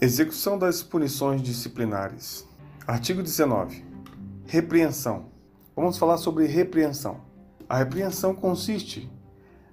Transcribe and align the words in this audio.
Execução 0.00 0.56
das 0.56 0.80
punições 0.80 1.42
disciplinares. 1.42 2.46
Artigo 2.86 3.20
19. 3.20 3.84
Repreensão. 4.46 5.24
Vamos 5.74 5.98
falar 5.98 6.18
sobre 6.18 6.46
repreensão. 6.46 7.16
A 7.68 7.78
repreensão 7.78 8.32
consiste 8.32 9.10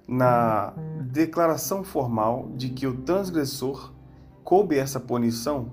na 0.08 0.72
declaração 1.00 1.84
formal 1.84 2.50
de 2.56 2.70
que 2.70 2.88
o 2.88 3.02
transgressor 3.02 3.92
coube 4.42 4.76
essa 4.76 4.98
punição 4.98 5.72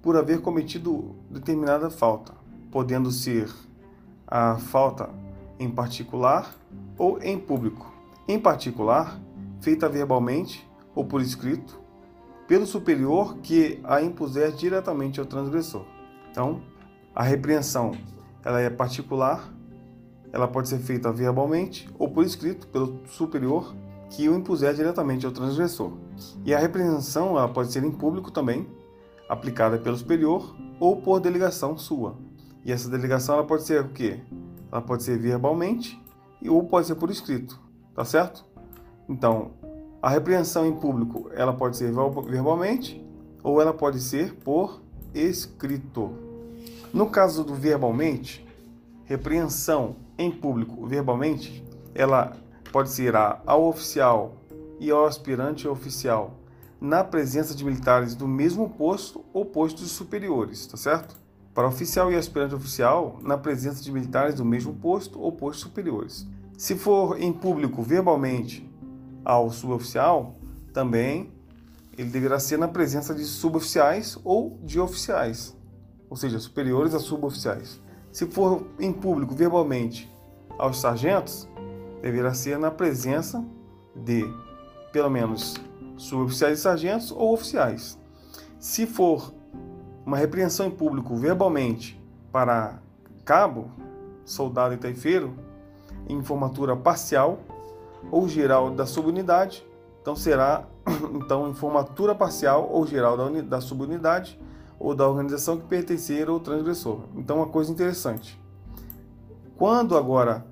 por 0.00 0.16
haver 0.16 0.40
cometido 0.40 1.14
determinada 1.28 1.90
falta, 1.90 2.32
podendo 2.70 3.10
ser 3.10 3.52
a 4.26 4.56
falta 4.56 5.10
em 5.58 5.70
particular 5.70 6.56
ou 6.96 7.22
em 7.22 7.38
público. 7.38 7.92
Em 8.26 8.40
particular, 8.40 9.20
feita 9.60 9.86
verbalmente 9.86 10.66
ou 10.94 11.04
por 11.04 11.20
escrito, 11.20 11.81
pelo 12.46 12.66
superior 12.66 13.38
que 13.38 13.80
a 13.84 14.02
impuser 14.02 14.52
diretamente 14.52 15.20
ao 15.20 15.26
transgressor. 15.26 15.84
Então, 16.30 16.62
a 17.14 17.22
repreensão 17.22 17.92
ela 18.44 18.60
é 18.60 18.70
particular, 18.70 19.52
ela 20.32 20.48
pode 20.48 20.68
ser 20.68 20.78
feita 20.78 21.12
verbalmente 21.12 21.88
ou 21.98 22.08
por 22.08 22.24
escrito 22.24 22.66
pelo 22.68 23.06
superior 23.06 23.74
que 24.10 24.28
o 24.28 24.34
impuser 24.34 24.74
diretamente 24.74 25.24
ao 25.24 25.32
transgressor. 25.32 25.92
E 26.44 26.54
a 26.54 26.58
repreensão 26.58 27.38
ela 27.38 27.48
pode 27.48 27.72
ser 27.72 27.84
em 27.84 27.90
público 27.90 28.30
também, 28.30 28.66
aplicada 29.28 29.78
pelo 29.78 29.96
superior 29.96 30.54
ou 30.78 31.00
por 31.00 31.20
delegação 31.20 31.76
sua. 31.78 32.16
E 32.64 32.72
essa 32.72 32.88
delegação 32.88 33.36
ela 33.36 33.44
pode 33.44 33.64
ser 33.64 33.80
o 33.80 33.88
quê? 33.88 34.20
Ela 34.70 34.82
pode 34.82 35.02
ser 35.02 35.18
verbalmente 35.18 36.00
ou 36.46 36.64
pode 36.64 36.86
ser 36.86 36.94
por 36.96 37.10
escrito, 37.10 37.58
tá 37.94 38.04
certo? 38.04 38.44
Então, 39.08 39.52
a 40.02 40.10
repreensão 40.10 40.66
em 40.66 40.74
público 40.74 41.30
ela 41.32 41.52
pode 41.52 41.76
ser 41.76 41.92
verbalmente 42.26 43.00
ou 43.40 43.60
ela 43.60 43.72
pode 43.72 44.00
ser 44.00 44.34
por 44.34 44.82
escrito. 45.14 46.10
No 46.92 47.08
caso 47.08 47.44
do 47.44 47.54
verbalmente, 47.54 48.44
repreensão 49.04 49.94
em 50.18 50.28
público 50.28 50.84
verbalmente, 50.86 51.64
ela 51.94 52.36
pode 52.72 52.90
ser 52.90 53.14
ao 53.14 53.68
oficial 53.68 54.34
e 54.80 54.90
ao 54.90 55.06
aspirante 55.06 55.68
oficial 55.68 56.34
na 56.80 57.04
presença 57.04 57.54
de 57.54 57.64
militares 57.64 58.16
do 58.16 58.26
mesmo 58.26 58.70
posto 58.70 59.24
ou 59.32 59.44
postos 59.44 59.92
superiores, 59.92 60.66
tá 60.66 60.76
certo? 60.76 61.14
Para 61.54 61.68
oficial 61.68 62.10
e 62.10 62.16
aspirante 62.16 62.56
oficial, 62.56 63.20
na 63.22 63.38
presença 63.38 63.80
de 63.80 63.92
militares 63.92 64.34
do 64.34 64.44
mesmo 64.44 64.74
posto 64.74 65.20
ou 65.20 65.30
postos 65.30 65.60
superiores. 65.60 66.26
Se 66.58 66.74
for 66.74 67.20
em 67.20 67.32
público 67.32 67.82
verbalmente 67.82 68.68
ao 69.24 69.50
suboficial, 69.50 70.36
também 70.72 71.32
ele 71.96 72.10
deverá 72.10 72.38
ser 72.38 72.58
na 72.58 72.68
presença 72.68 73.14
de 73.14 73.24
suboficiais 73.24 74.18
ou 74.24 74.58
de 74.62 74.80
oficiais, 74.80 75.56
ou 76.08 76.16
seja, 76.16 76.38
superiores 76.38 76.94
a 76.94 76.98
suboficiais. 76.98 77.80
Se 78.10 78.26
for 78.26 78.66
em 78.78 78.92
público 78.92 79.34
verbalmente 79.34 80.10
aos 80.58 80.80
sargentos, 80.80 81.48
deverá 82.00 82.34
ser 82.34 82.58
na 82.58 82.70
presença 82.70 83.44
de 83.94 84.24
pelo 84.92 85.10
menos 85.10 85.54
suboficiais 85.96 86.58
e 86.58 86.62
sargentos 86.62 87.10
ou 87.10 87.32
oficiais. 87.32 87.98
Se 88.58 88.86
for 88.86 89.32
uma 90.04 90.16
repreensão 90.16 90.66
em 90.66 90.70
público 90.70 91.16
verbalmente 91.16 92.00
para 92.30 92.80
cabo, 93.24 93.70
soldado 94.24 94.74
e 94.74 94.76
taifeiro, 94.76 95.34
em 96.08 96.22
formatura 96.22 96.76
parcial 96.76 97.40
ou 98.10 98.28
geral 98.28 98.70
da 98.70 98.86
subunidade, 98.86 99.66
então 100.00 100.16
será 100.16 100.64
então 101.14 101.48
em 101.48 101.54
formatura 101.54 102.14
parcial 102.14 102.68
ou 102.70 102.86
geral 102.86 103.16
da, 103.16 103.28
da 103.42 103.60
subunidade 103.60 104.38
ou 104.78 104.94
da 104.94 105.08
organização 105.08 105.56
que 105.56 105.66
pertencer 105.66 106.28
ao 106.28 106.40
transgressor. 106.40 107.00
Então 107.16 107.36
uma 107.36 107.46
coisa 107.46 107.70
interessante. 107.70 108.40
Quando 109.56 109.96
agora 109.96 110.44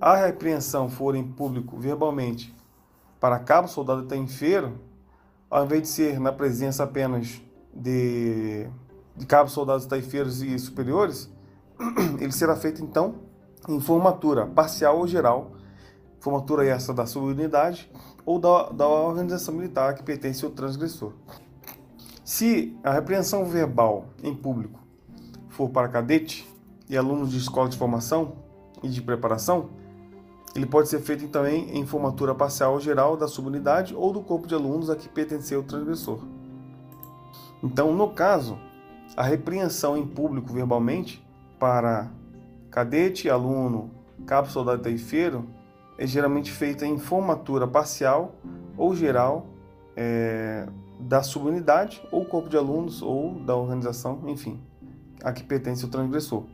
a 0.00 0.16
repreensão 0.16 0.90
for 0.90 1.14
em 1.14 1.26
público 1.26 1.78
verbalmente 1.78 2.54
para 3.18 3.38
cabo, 3.38 3.68
soldado 3.68 4.02
taifeiro, 4.04 4.78
ao 5.50 5.64
invés 5.64 5.82
de 5.82 5.88
ser 5.88 6.20
na 6.20 6.30
presença 6.30 6.84
apenas 6.84 7.40
de, 7.72 8.68
de 9.16 9.24
cabos, 9.24 9.52
soldados, 9.52 9.86
taifeiros 9.86 10.42
e 10.42 10.58
superiores, 10.58 11.32
ele 12.20 12.32
será 12.32 12.54
feito 12.54 12.82
então 12.82 13.14
em 13.66 13.80
formatura 13.80 14.46
parcial 14.46 14.98
ou 14.98 15.06
geral, 15.06 15.52
formatura 16.24 16.64
essa 16.66 16.94
da 16.94 17.04
sua 17.04 17.22
unidade 17.22 17.90
ou 18.24 18.38
da, 18.38 18.70
da 18.70 18.88
organização 18.88 19.54
militar 19.54 19.94
que 19.94 20.02
pertence 20.02 20.42
ao 20.42 20.50
transgressor. 20.50 21.12
Se 22.24 22.74
a 22.82 22.90
repreensão 22.90 23.44
verbal 23.44 24.06
em 24.22 24.34
público 24.34 24.80
for 25.50 25.68
para 25.68 25.86
cadete 25.86 26.48
e 26.88 26.96
alunos 26.96 27.30
de 27.30 27.36
escola 27.36 27.68
de 27.68 27.76
formação 27.76 28.36
e 28.82 28.88
de 28.88 29.02
preparação, 29.02 29.68
ele 30.56 30.64
pode 30.64 30.88
ser 30.88 31.00
feito 31.00 31.28
também 31.28 31.76
em 31.76 31.84
formatura 31.84 32.34
parcial 32.34 32.72
ou 32.72 32.80
geral 32.80 33.18
da 33.18 33.28
subunidade 33.28 33.94
ou 33.94 34.10
do 34.10 34.22
corpo 34.22 34.46
de 34.46 34.54
alunos 34.54 34.88
a 34.88 34.96
que 34.96 35.10
pertenceu 35.10 35.60
o 35.60 35.64
transgressor. 35.64 36.20
Então, 37.62 37.92
no 37.94 38.08
caso, 38.10 38.58
a 39.14 39.22
repreensão 39.22 39.94
em 39.94 40.06
público 40.06 40.54
verbalmente 40.54 41.22
para 41.58 42.10
cadete, 42.70 43.28
aluno, 43.28 43.90
cabo, 44.24 44.48
soldado 44.48 44.80
e 44.80 44.84
taifeiro 44.84 45.46
é 45.98 46.06
geralmente 46.06 46.50
feita 46.50 46.86
em 46.86 46.98
formatura 46.98 47.66
parcial 47.66 48.34
ou 48.76 48.94
geral 48.94 49.46
é, 49.96 50.66
da 50.98 51.22
subunidade 51.22 52.02
ou 52.10 52.24
corpo 52.24 52.48
de 52.48 52.56
alunos 52.56 53.02
ou 53.02 53.34
da 53.40 53.54
organização, 53.56 54.22
enfim, 54.26 54.60
a 55.22 55.32
que 55.32 55.42
pertence 55.42 55.84
o 55.84 55.88
transgressor, 55.88 56.44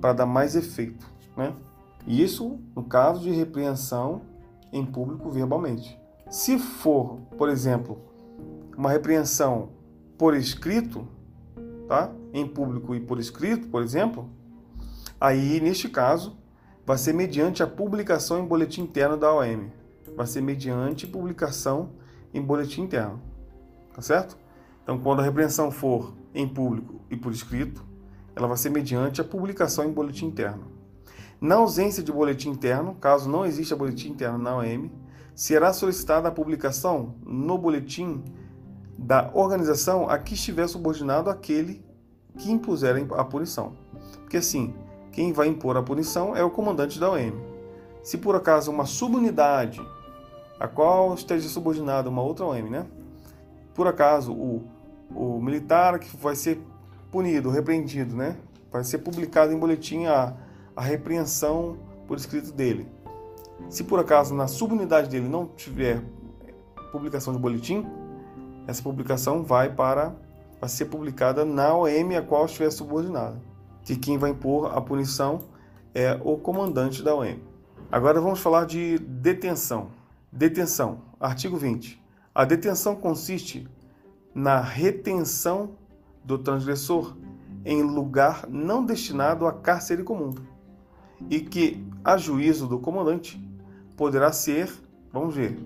para 0.00 0.12
dar 0.12 0.26
mais 0.26 0.56
efeito, 0.56 1.06
né? 1.36 1.54
Isso 2.06 2.58
no 2.74 2.84
caso 2.84 3.20
de 3.20 3.30
repreensão 3.30 4.22
em 4.72 4.84
público 4.84 5.30
verbalmente. 5.30 5.98
Se 6.30 6.58
for, 6.58 7.18
por 7.36 7.48
exemplo, 7.48 7.98
uma 8.76 8.90
repreensão 8.90 9.70
por 10.16 10.34
escrito, 10.34 11.06
tá? 11.86 12.10
Em 12.32 12.46
público 12.46 12.94
e 12.94 13.00
por 13.00 13.18
escrito, 13.18 13.68
por 13.68 13.82
exemplo, 13.82 14.30
Aí, 15.20 15.60
neste 15.60 15.88
caso, 15.88 16.36
vai 16.88 16.96
ser 16.96 17.12
mediante 17.12 17.62
a 17.62 17.66
publicação 17.66 18.38
em 18.38 18.46
boletim 18.46 18.80
interno 18.80 19.14
da 19.14 19.30
OM. 19.30 19.68
Vai 20.16 20.26
ser 20.26 20.40
mediante 20.40 21.06
publicação 21.06 21.90
em 22.32 22.40
boletim 22.40 22.80
interno. 22.80 23.20
Tá 23.94 24.00
certo? 24.00 24.38
Então, 24.82 24.98
quando 24.98 25.20
a 25.20 25.22
repreensão 25.22 25.70
for 25.70 26.14
em 26.34 26.48
público 26.48 27.02
e 27.10 27.14
por 27.14 27.30
escrito, 27.30 27.84
ela 28.34 28.48
vai 28.48 28.56
ser 28.56 28.70
mediante 28.70 29.20
a 29.20 29.24
publicação 29.24 29.84
em 29.84 29.92
boletim 29.92 30.28
interno. 30.28 30.64
Na 31.38 31.56
ausência 31.56 32.02
de 32.02 32.10
boletim 32.10 32.48
interno, 32.48 32.94
caso 32.94 33.28
não 33.28 33.44
exista 33.44 33.76
boletim 33.76 34.08
interno 34.08 34.38
na 34.38 34.56
OM, 34.56 34.88
será 35.34 35.74
solicitada 35.74 36.28
a 36.28 36.32
publicação 36.32 37.16
no 37.22 37.58
boletim 37.58 38.24
da 38.96 39.30
organização 39.34 40.08
a 40.08 40.16
que 40.16 40.32
estiver 40.32 40.66
subordinado 40.66 41.28
aquele 41.28 41.84
que 42.38 42.50
impuser 42.50 42.96
a 43.12 43.24
punição. 43.24 43.76
Porque 44.22 44.38
assim, 44.38 44.74
quem 45.18 45.32
vai 45.32 45.48
impor 45.48 45.76
a 45.76 45.82
punição 45.82 46.36
é 46.36 46.44
o 46.44 46.50
comandante 46.50 47.00
da 47.00 47.10
OM. 47.10 47.32
Se 48.04 48.16
por 48.16 48.36
acaso 48.36 48.70
uma 48.70 48.86
subunidade, 48.86 49.84
a 50.60 50.68
qual 50.68 51.12
esteja 51.12 51.48
subordinada 51.48 52.08
uma 52.08 52.22
outra 52.22 52.46
OM, 52.46 52.70
né? 52.70 52.86
Por 53.74 53.88
acaso 53.88 54.32
o, 54.32 54.62
o 55.12 55.40
militar 55.40 55.98
que 55.98 56.16
vai 56.16 56.36
ser 56.36 56.62
punido, 57.10 57.50
repreendido, 57.50 58.14
né? 58.14 58.36
Vai 58.70 58.84
ser 58.84 58.98
publicado 58.98 59.52
em 59.52 59.58
boletim 59.58 60.06
a, 60.06 60.34
a 60.76 60.82
repreensão 60.82 61.76
por 62.06 62.16
escrito 62.16 62.52
dele. 62.52 62.86
Se 63.68 63.82
por 63.82 63.98
acaso 63.98 64.36
na 64.36 64.46
subunidade 64.46 65.08
dele 65.08 65.28
não 65.28 65.46
tiver 65.46 66.00
publicação 66.92 67.32
de 67.32 67.40
boletim, 67.40 67.84
essa 68.68 68.80
publicação 68.84 69.42
vai 69.42 69.68
para 69.68 70.14
vai 70.60 70.70
ser 70.70 70.84
publicada 70.84 71.44
na 71.44 71.74
OM 71.74 72.16
a 72.16 72.22
qual 72.22 72.44
estiver 72.44 72.70
subordinada 72.70 73.57
que 73.88 73.96
quem 73.96 74.18
vai 74.18 74.32
impor 74.32 74.76
a 74.76 74.82
punição 74.82 75.38
é 75.94 76.20
o 76.22 76.36
comandante 76.36 77.02
da 77.02 77.14
OM. 77.14 77.38
Agora 77.90 78.20
vamos 78.20 78.38
falar 78.38 78.66
de 78.66 78.98
detenção. 78.98 79.88
Detenção, 80.30 81.00
artigo 81.18 81.56
20. 81.56 81.98
A 82.34 82.44
detenção 82.44 82.94
consiste 82.94 83.66
na 84.34 84.60
retenção 84.60 85.70
do 86.22 86.36
transgressor 86.36 87.16
em 87.64 87.82
lugar 87.82 88.44
não 88.46 88.84
destinado 88.84 89.46
a 89.46 89.52
cárcere 89.54 90.02
comum 90.02 90.34
e 91.30 91.40
que, 91.40 91.82
a 92.04 92.18
juízo 92.18 92.66
do 92.66 92.78
comandante, 92.78 93.42
poderá 93.96 94.30
ser, 94.32 94.70
vamos 95.10 95.34
ver, 95.34 95.58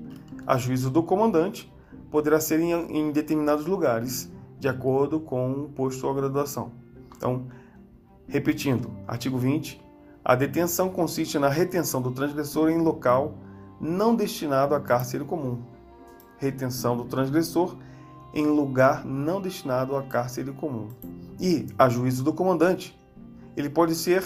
a 0.47 0.57
juízo 0.57 0.91
do 0.91 1.03
comandante 1.03 1.71
poderá 2.09 2.39
ser 2.39 2.61
em, 2.61 2.71
em 2.73 3.11
determinados 3.11 3.67
lugares, 3.67 4.31
de 4.61 4.69
acordo 4.69 5.19
com 5.19 5.65
o 5.65 5.69
posto 5.71 6.07
ou 6.07 6.15
graduação. 6.15 6.71
Então, 7.17 7.47
Repetindo, 8.33 8.91
artigo 9.07 9.37
20. 9.37 9.79
A 10.25 10.35
detenção 10.35 10.89
consiste 10.89 11.39
na 11.39 11.51
retenção 11.51 12.01
do 12.01 12.11
transgressor 12.13 12.71
em 12.71 12.79
local 12.79 13.35
não 13.79 14.17
destinado 14.17 14.75
a 14.75 14.81
cárcere 14.81 15.23
comum. 15.23 15.61
Retenção 16.39 16.97
do 16.97 17.05
transgressor 17.05 17.77
em 18.33 18.47
lugar 18.47 19.05
não 19.05 19.39
destinado 19.39 19.95
a 19.95 20.03
cárcere 20.03 20.51
comum. 20.51 20.89
E, 21.39 21.67
a 21.79 21.91
juízo 21.91 22.25
do 22.25 22.33
comandante, 22.33 22.99
ele 23.55 23.69
pode 23.69 23.95
ser 23.95 24.25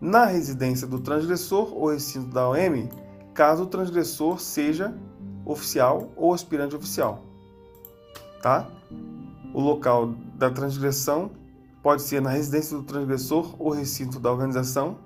na 0.00 0.24
residência 0.24 0.84
do 0.84 0.98
transgressor 0.98 1.72
ou 1.72 1.92
recinto 1.92 2.34
da 2.34 2.48
OM, 2.48 2.88
caso 3.32 3.62
o 3.62 3.66
transgressor 3.66 4.40
seja 4.40 4.92
oficial 5.44 6.10
ou 6.16 6.34
aspirante 6.34 6.74
oficial. 6.74 7.22
Tá? 8.42 8.66
O 9.54 9.60
local 9.60 10.08
da 10.34 10.50
transgressão 10.50 11.30
pode 11.86 12.02
ser 12.02 12.20
na 12.20 12.30
residência 12.30 12.76
do 12.76 12.82
transgressor 12.82 13.54
ou 13.60 13.70
recinto 13.70 14.18
da 14.18 14.32
organização, 14.32 14.98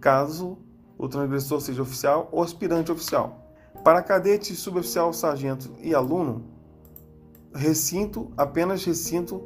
caso 0.00 0.56
o 0.96 1.08
transgressor 1.08 1.60
seja 1.60 1.82
oficial 1.82 2.28
ou 2.30 2.44
aspirante 2.44 2.92
oficial. 2.92 3.52
Para 3.82 4.00
cadete, 4.00 4.54
suboficial, 4.54 5.12
sargento 5.12 5.68
e 5.82 5.92
aluno, 5.92 6.44
recinto, 7.52 8.30
apenas 8.36 8.84
recinto 8.84 9.42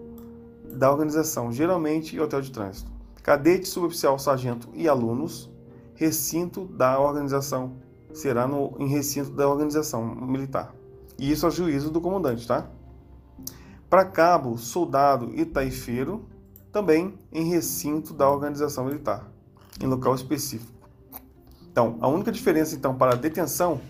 da 0.70 0.92
organização, 0.92 1.50
geralmente 1.50 2.20
hotel 2.20 2.42
de 2.42 2.50
trânsito. 2.50 2.92
Cadete, 3.22 3.66
suboficial, 3.66 4.18
sargento 4.18 4.68
e 4.74 4.86
alunos, 4.86 5.50
recinto 5.94 6.66
da 6.66 7.00
organização, 7.00 7.72
será 8.12 8.46
no, 8.46 8.76
em 8.78 8.86
recinto 8.86 9.30
da 9.30 9.48
organização 9.48 10.04
militar. 10.14 10.74
E 11.18 11.32
isso 11.32 11.46
a 11.46 11.50
juízo 11.50 11.90
do 11.90 12.02
comandante, 12.02 12.46
tá? 12.46 12.68
Para 13.88 14.04
cabo, 14.04 14.58
soldado 14.58 15.32
e 15.34 15.46
taifeiro, 15.46 16.28
também 16.72 17.18
em 17.32 17.48
recinto 17.48 18.14
da 18.14 18.30
organização 18.30 18.84
militar, 18.84 19.26
em 19.80 19.86
local 19.86 20.14
específico. 20.14 20.88
Então, 21.70 21.98
a 22.00 22.08
única 22.08 22.32
diferença 22.32 22.74
então 22.74 22.94
para 22.94 23.12
a 23.12 23.16
detenção 23.16 23.80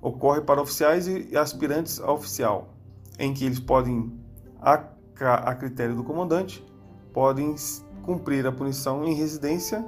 ocorre 0.00 0.40
para 0.40 0.62
oficiais 0.62 1.06
e 1.06 1.36
aspirantes 1.36 2.00
a 2.00 2.12
oficial, 2.12 2.74
em 3.18 3.34
que 3.34 3.44
eles 3.44 3.60
podem, 3.60 4.12
a, 4.60 4.82
a 5.20 5.54
critério 5.54 5.94
do 5.94 6.04
comandante, 6.04 6.64
podem 7.12 7.54
cumprir 8.02 8.46
a 8.46 8.52
punição 8.52 9.04
em 9.04 9.14
residência 9.14 9.84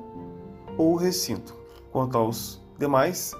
ou 0.76 0.96
recinto. 0.96 1.56
Quanto 1.90 2.16
aos 2.16 2.60
demais, 2.78 3.32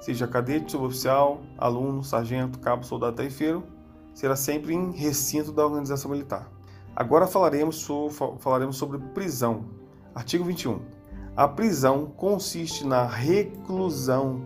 seja 0.00 0.26
cadete, 0.26 0.72
suboficial, 0.72 1.40
aluno, 1.56 2.04
sargento, 2.04 2.58
cabo, 2.58 2.84
soldado, 2.84 3.16
taifeiro, 3.16 3.64
será 4.14 4.36
sempre 4.36 4.74
em 4.74 4.90
recinto 4.92 5.52
da 5.52 5.64
organização 5.64 6.10
militar. 6.10 6.50
Agora 6.94 7.26
falaremos, 7.26 7.76
so, 7.76 8.10
falaremos 8.38 8.76
sobre 8.76 8.98
prisão. 8.98 9.64
Artigo 10.14 10.44
21. 10.44 10.80
A 11.34 11.48
prisão 11.48 12.06
consiste 12.06 12.86
na 12.86 13.06
reclusão 13.06 14.42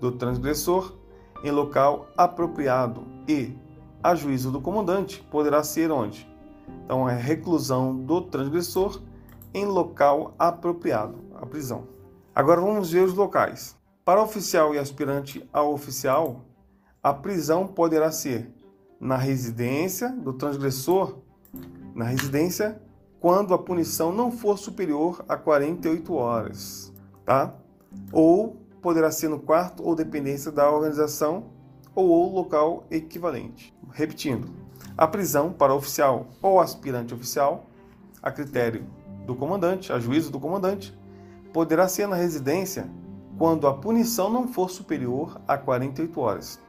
do 0.00 0.10
transgressor 0.10 0.96
em 1.44 1.50
local 1.50 2.08
apropriado 2.16 3.04
e, 3.28 3.56
a 4.02 4.14
juízo 4.14 4.50
do 4.50 4.60
comandante, 4.60 5.22
poderá 5.30 5.62
ser 5.62 5.92
onde? 5.92 6.28
Então, 6.84 7.08
é 7.08 7.16
reclusão 7.16 7.96
do 7.96 8.20
transgressor 8.20 9.00
em 9.54 9.64
local 9.64 10.34
apropriado, 10.38 11.18
a 11.34 11.46
prisão. 11.46 11.86
Agora 12.34 12.60
vamos 12.60 12.90
ver 12.90 13.04
os 13.04 13.14
locais. 13.14 13.76
Para 14.04 14.22
oficial 14.22 14.74
e 14.74 14.78
aspirante 14.78 15.48
a 15.52 15.62
oficial, 15.62 16.44
a 17.02 17.14
prisão 17.14 17.66
poderá 17.66 18.10
ser 18.10 18.52
na 19.00 19.16
residência 19.16 20.10
do 20.10 20.32
transgressor, 20.32 21.18
na 21.96 22.04
residência 22.04 22.80
quando 23.18 23.54
a 23.54 23.58
punição 23.58 24.12
não 24.12 24.30
for 24.30 24.58
superior 24.58 25.24
a 25.26 25.34
48 25.36 26.14
horas, 26.14 26.92
tá? 27.24 27.54
Ou 28.12 28.58
poderá 28.82 29.10
ser 29.10 29.28
no 29.28 29.40
quarto 29.40 29.82
ou 29.82 29.96
dependência 29.96 30.52
da 30.52 30.70
organização 30.70 31.44
ou, 31.94 32.30
local 32.34 32.84
equivalente. 32.90 33.74
Repetindo, 33.90 34.50
a 34.96 35.06
prisão 35.06 35.50
para 35.50 35.74
oficial 35.74 36.26
ou 36.42 36.60
aspirante 36.60 37.14
oficial, 37.14 37.64
a 38.22 38.30
critério 38.30 38.84
do 39.24 39.34
comandante, 39.34 39.90
a 39.90 39.98
juízo 39.98 40.30
do 40.30 40.38
comandante, 40.38 40.96
poderá 41.54 41.88
ser 41.88 42.06
na 42.06 42.16
residência 42.16 42.86
quando 43.38 43.66
a 43.66 43.72
punição 43.72 44.30
não 44.30 44.46
for 44.46 44.68
superior 44.68 45.40
a 45.48 45.56
48 45.56 46.20
horas. 46.20 46.60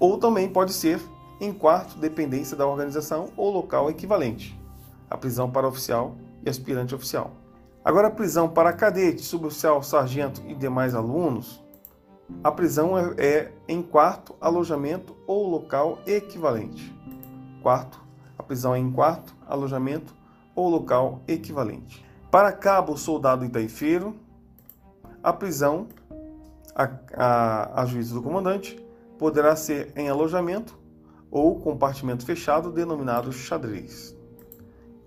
Ou 0.00 0.16
também 0.16 0.48
pode 0.48 0.72
ser 0.72 0.98
em 1.40 1.52
quarto 1.52 1.98
dependência 1.98 2.56
da 2.56 2.66
organização 2.66 3.28
ou 3.36 3.50
local 3.50 3.90
equivalente. 3.90 4.58
A 5.08 5.16
prisão 5.16 5.50
para 5.50 5.68
oficial 5.68 6.16
e 6.44 6.48
aspirante 6.48 6.94
oficial. 6.94 7.32
Agora, 7.84 8.08
a 8.08 8.10
prisão 8.10 8.48
para 8.48 8.72
cadete, 8.72 9.22
suboficial, 9.22 9.82
sargento 9.82 10.42
e 10.46 10.54
demais 10.54 10.94
alunos, 10.94 11.64
a 12.44 12.52
prisão 12.52 12.98
é, 12.98 13.14
é 13.16 13.52
em 13.66 13.82
quarto 13.82 14.34
alojamento 14.40 15.16
ou 15.26 15.48
local 15.48 15.98
equivalente. 16.06 16.94
Quarto, 17.62 18.00
a 18.36 18.42
prisão 18.42 18.74
é 18.74 18.78
em 18.78 18.92
quarto 18.92 19.34
alojamento 19.46 20.14
ou 20.54 20.68
local 20.68 21.22
equivalente. 21.26 22.04
Para 22.30 22.52
cabo, 22.52 22.96
soldado 22.96 23.44
e 23.44 23.48
taifeiro, 23.48 24.16
a 25.22 25.32
prisão, 25.32 25.88
a, 26.74 26.90
a, 27.14 27.82
a 27.82 27.86
juízo 27.86 28.14
do 28.14 28.22
comandante, 28.22 28.78
poderá 29.18 29.56
ser 29.56 29.92
em 29.96 30.08
alojamento 30.08 30.78
ou 31.30 31.58
compartimento 31.60 32.24
fechado 32.24 32.70
denominado 32.70 33.32
xadrez. 33.32 34.16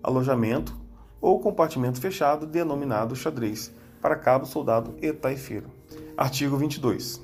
Alojamento 0.03 0.75
ou 1.19 1.39
compartimento 1.39 1.99
fechado 1.99 2.45
denominado 2.45 3.15
xadrez 3.15 3.71
para 4.01 4.15
cabo, 4.15 4.45
soldado 4.45 4.95
e 5.01 5.13
taifeiro. 5.13 5.69
Artigo 6.17 6.57
22. 6.57 7.21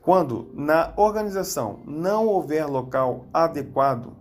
Quando 0.00 0.48
na 0.54 0.92
organização 0.96 1.80
não 1.84 2.26
houver 2.26 2.66
local 2.66 3.26
adequado, 3.32 4.12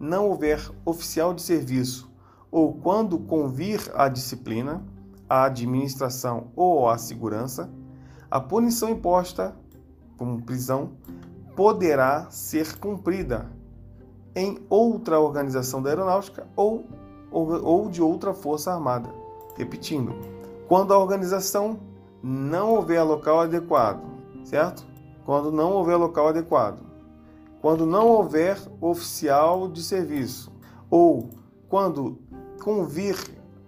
não 0.00 0.28
houver 0.28 0.60
oficial 0.84 1.32
de 1.32 1.42
serviço 1.42 2.10
ou 2.50 2.72
quando 2.72 3.18
convir 3.18 3.80
a 3.94 4.08
disciplina, 4.08 4.82
a 5.28 5.44
administração 5.44 6.48
ou 6.54 6.88
a 6.88 6.96
segurança, 6.98 7.70
a 8.30 8.40
punição 8.40 8.88
imposta 8.88 9.54
como 10.16 10.42
prisão 10.42 10.92
poderá 11.54 12.26
ser 12.30 12.78
cumprida 12.78 13.50
em 14.34 14.58
outra 14.68 15.20
organização 15.20 15.82
da 15.82 15.90
aeronáutica 15.90 16.46
ou 16.56 16.84
ou 17.34 17.88
de 17.88 18.00
outra 18.00 18.32
força 18.32 18.72
armada. 18.72 19.10
Repetindo, 19.56 20.14
quando 20.68 20.94
a 20.94 20.98
organização 20.98 21.78
não 22.22 22.74
houver 22.74 23.02
local 23.02 23.40
adequado, 23.40 24.02
certo? 24.44 24.86
Quando 25.24 25.50
não 25.50 25.72
houver 25.72 25.96
local 25.96 26.28
adequado, 26.28 26.78
quando 27.60 27.86
não 27.86 28.08
houver 28.08 28.58
oficial 28.80 29.68
de 29.68 29.82
serviço, 29.82 30.52
ou 30.90 31.30
quando 31.68 32.18
convir 32.62 33.16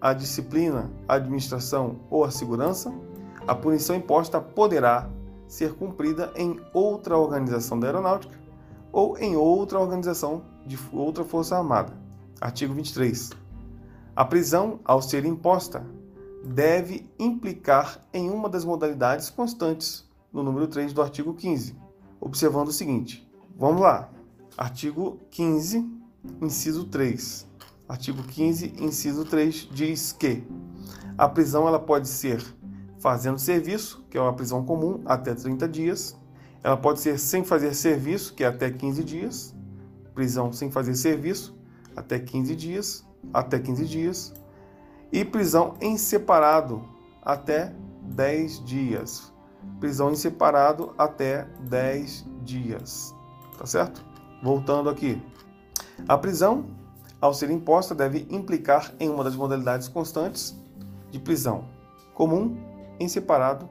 a 0.01 0.13
disciplina, 0.13 0.91
a 1.09 1.15
administração 1.15 1.97
ou 2.11 2.25
a 2.25 2.31
segurança, 2.31 2.93
a 3.47 3.55
punição 3.55 3.97
imposta 3.97 4.41
poderá 4.41 5.09
ser 5.49 5.75
cumprida 5.75 6.33
em 6.35 6.61
outra 6.73 7.17
organização 7.17 7.79
da 7.79 7.87
aeronáutica 7.87 8.39
ou 8.93 9.19
em 9.19 9.37
outra 9.37 9.79
organização 9.79 10.43
de 10.67 10.79
outra 10.93 11.25
força 11.25 11.57
armada. 11.57 11.93
Artigo 12.41 12.75
23. 12.75 13.31
A 14.15 14.25
prisão, 14.25 14.81
ao 14.85 15.03
ser 15.03 15.25
imposta, 15.25 15.87
deve 16.45 17.09
implicar 17.19 18.01
em 18.13 18.31
uma 18.31 18.49
das 18.49 18.65
modalidades 18.65 19.29
constantes 19.29 20.09
no 20.33 20.43
número 20.43 20.67
3 20.67 20.93
do 20.93 21.03
artigo 21.03 21.35
15, 21.35 21.77
observando 22.21 22.69
o 22.69 22.73
seguinte. 22.73 23.29
Vamos 23.59 23.83
lá. 23.83 24.11
Artigo 24.57 25.21
15, 25.31 25.87
inciso 26.41 26.85
3. 26.85 27.47
Artigo 27.89 28.23
15, 28.23 28.75
inciso 28.79 29.25
3 29.25 29.69
diz 29.71 30.13
que 30.13 30.43
a 31.17 31.29
prisão 31.29 31.69
ela 31.69 31.79
pode 31.79 32.09
ser 32.09 32.43
fazendo 33.07 33.39
serviço, 33.39 34.05
que 34.11 34.19
é 34.19 34.21
uma 34.21 34.33
prisão 34.33 34.65
comum, 34.65 35.01
até 35.07 35.33
30 35.33 35.69
dias. 35.69 36.19
Ela 36.61 36.77
pode 36.77 36.99
ser 36.99 37.21
sem 37.21 37.45
fazer 37.45 37.73
serviço, 37.73 38.35
que 38.35 38.43
é 38.43 38.49
até 38.49 38.69
15 38.69 39.05
dias. 39.05 39.55
Prisão 40.13 40.53
sem 40.53 40.73
fazer 40.73 40.97
serviço, 40.97 41.57
até 41.95 42.19
15 42.19 42.57
dias 42.57 43.07
até 43.33 43.61
15 43.61 43.85
dias, 43.87 44.35
e 45.13 45.25
prisão 45.25 45.75
em 45.81 45.97
separado 45.97 46.85
até 47.23 47.73
10 48.03 48.65
dias. 48.65 49.33
Prisão 49.79 50.11
em 50.11 50.17
separado 50.17 50.93
até 50.99 51.47
10 51.61 52.27
dias. 52.43 53.15
Tá 53.57 53.67
certo? 53.67 54.05
Voltando 54.43 54.91
aqui. 54.91 55.23
A 56.09 56.19
prisão, 56.19 56.67
ao 57.21 57.33
ser 57.33 57.51
imposta, 57.51 57.95
deve 57.95 58.27
implicar 58.31 58.93
em 58.99 59.09
uma 59.09 59.23
das 59.23 59.37
modalidades 59.37 59.87
constantes 59.87 60.57
de 61.11 61.21
prisão: 61.21 61.65
comum, 62.13 62.57
em 62.99 63.09
separado 63.09 63.69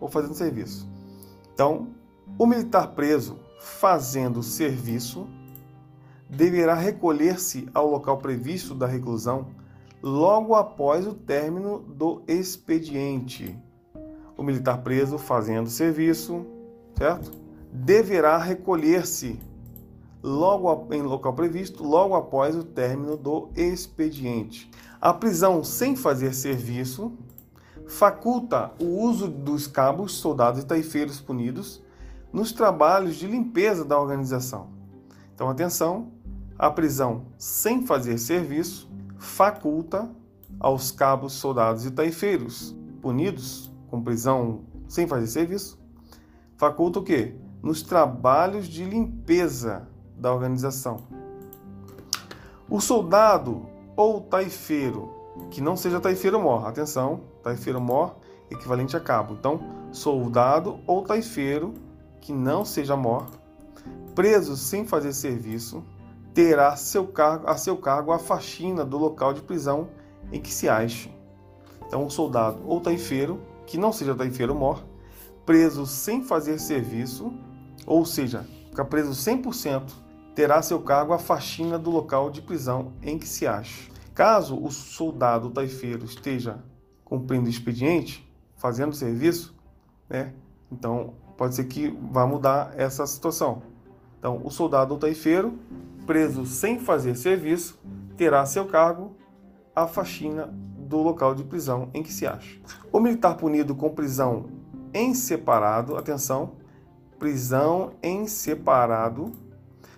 ou 0.00 0.08
fazendo 0.08 0.34
serviço. 0.34 0.88
Então, 1.54 1.88
o 2.38 2.46
militar 2.46 2.88
preso 2.88 3.38
fazendo 3.60 4.42
serviço 4.42 5.26
deverá 6.28 6.74
recolher-se 6.74 7.68
ao 7.74 7.88
local 7.88 8.18
previsto 8.18 8.74
da 8.74 8.86
reclusão 8.86 9.48
logo 10.02 10.54
após 10.54 11.06
o 11.06 11.14
término 11.14 11.78
do 11.78 12.22
expediente. 12.26 13.56
O 14.36 14.42
militar 14.42 14.82
preso 14.82 15.18
fazendo 15.18 15.68
serviço, 15.68 16.44
certo? 16.96 17.30
Deverá 17.72 18.38
recolher-se 18.38 19.38
logo 20.22 20.92
em 20.92 21.02
local 21.02 21.34
previsto, 21.34 21.84
logo 21.84 22.14
após 22.14 22.56
o 22.56 22.64
término 22.64 23.16
do 23.16 23.50
expediente. 23.54 24.70
A 25.00 25.12
prisão 25.12 25.62
sem 25.62 25.94
fazer 25.94 26.32
serviço 26.34 27.12
faculta 27.86 28.72
o 28.80 28.84
uso 28.84 29.28
dos 29.28 29.66
cabos, 29.66 30.12
soldados 30.12 30.62
e 30.62 30.66
taifeiros 30.66 31.20
punidos 31.20 31.82
nos 32.32 32.52
trabalhos 32.52 33.16
de 33.16 33.26
limpeza 33.26 33.84
da 33.84 34.00
organização. 34.00 34.68
Então, 35.34 35.48
atenção, 35.48 36.12
a 36.58 36.70
prisão 36.70 37.26
sem 37.36 37.86
fazer 37.86 38.18
serviço 38.18 38.90
faculta 39.18 40.10
aos 40.58 40.90
cabos, 40.90 41.32
soldados 41.32 41.84
e 41.84 41.90
taifeiros 41.90 42.74
punidos 43.00 43.70
com 43.88 44.02
prisão 44.02 44.60
sem 44.88 45.06
fazer 45.06 45.26
serviço, 45.26 45.78
faculta 46.56 47.00
o 47.00 47.02
quê? 47.02 47.34
Nos 47.62 47.82
trabalhos 47.82 48.66
de 48.66 48.84
limpeza 48.84 49.88
da 50.16 50.32
organização. 50.32 50.98
O 52.68 52.80
soldado 52.80 53.66
ou 53.96 54.20
taifeiro, 54.20 55.10
que 55.52 55.60
não 55.60 55.76
seja 55.76 56.00
taifeiro 56.00 56.40
mor, 56.40 56.66
atenção, 56.66 57.20
taifeiro 57.42 57.78
mor 57.78 58.16
equivalente 58.50 58.96
a 58.96 59.00
cabo. 59.00 59.34
Então, 59.34 59.60
soldado 59.92 60.80
ou 60.86 61.02
taifeiro 61.02 61.74
que 62.22 62.32
não 62.32 62.64
seja 62.64 62.96
mor, 62.96 63.26
preso 64.14 64.56
sem 64.56 64.86
fazer 64.86 65.12
serviço, 65.12 65.84
terá 66.32 66.74
seu 66.74 67.06
cargo, 67.06 67.46
a 67.46 67.56
seu 67.58 67.76
cargo 67.76 68.12
a 68.12 68.18
faxina 68.18 68.82
do 68.82 68.96
local 68.96 69.34
de 69.34 69.42
prisão 69.42 69.90
em 70.32 70.40
que 70.40 70.52
se 70.52 70.70
ache. 70.70 71.14
Então, 71.86 72.08
soldado 72.08 72.62
ou 72.66 72.80
taifeiro, 72.80 73.38
que 73.66 73.76
não 73.76 73.92
seja 73.92 74.14
taifeiro 74.14 74.54
mor, 74.54 74.82
preso 75.44 75.84
sem 75.84 76.24
fazer 76.24 76.58
serviço, 76.58 77.30
ou 77.86 78.06
seja, 78.06 78.46
fica 78.70 78.86
preso 78.86 79.10
100%, 79.10 79.82
terá 80.34 80.62
seu 80.62 80.80
cargo 80.80 81.12
a 81.12 81.18
faxina 81.18 81.78
do 81.78 81.90
local 81.90 82.30
de 82.30 82.40
prisão 82.40 82.94
em 83.02 83.18
que 83.18 83.28
se 83.28 83.46
ache. 83.46 83.91
Caso 84.14 84.62
o 84.62 84.70
soldado 84.70 85.50
taifeiro 85.50 86.04
esteja 86.04 86.62
cumprindo 87.04 87.48
expediente, 87.48 88.30
fazendo 88.56 88.94
serviço, 88.94 89.54
né? 90.08 90.34
Então, 90.70 91.14
pode 91.36 91.54
ser 91.54 91.64
que 91.64 91.88
vá 92.10 92.26
mudar 92.26 92.72
essa 92.76 93.06
situação. 93.06 93.62
Então, 94.18 94.40
o 94.44 94.50
soldado 94.50 94.96
taifeiro, 94.96 95.58
preso 96.06 96.46
sem 96.46 96.78
fazer 96.78 97.14
serviço, 97.16 97.78
terá 98.16 98.44
seu 98.46 98.66
cargo 98.66 99.16
a 99.74 99.86
faxina 99.86 100.46
do 100.76 100.98
local 100.98 101.34
de 101.34 101.42
prisão 101.42 101.88
em 101.94 102.02
que 102.02 102.12
se 102.12 102.26
acha. 102.26 102.60
O 102.92 103.00
militar 103.00 103.36
punido 103.36 103.74
com 103.74 103.90
prisão 103.90 104.46
em 104.92 105.14
separado, 105.14 105.96
atenção, 105.96 106.52
prisão 107.18 107.94
em 108.02 108.26
separado, 108.26 109.32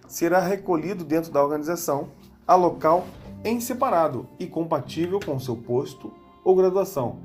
será 0.06 0.38
recolhido 0.38 1.04
dentro 1.04 1.32
da 1.32 1.42
organização 1.42 2.08
a 2.46 2.54
local 2.54 3.04
em 3.44 3.60
separado 3.60 4.26
e 4.38 4.46
compatível 4.46 5.20
com 5.20 5.38
seu 5.38 5.54
posto 5.54 6.10
ou 6.42 6.56
graduação, 6.56 7.18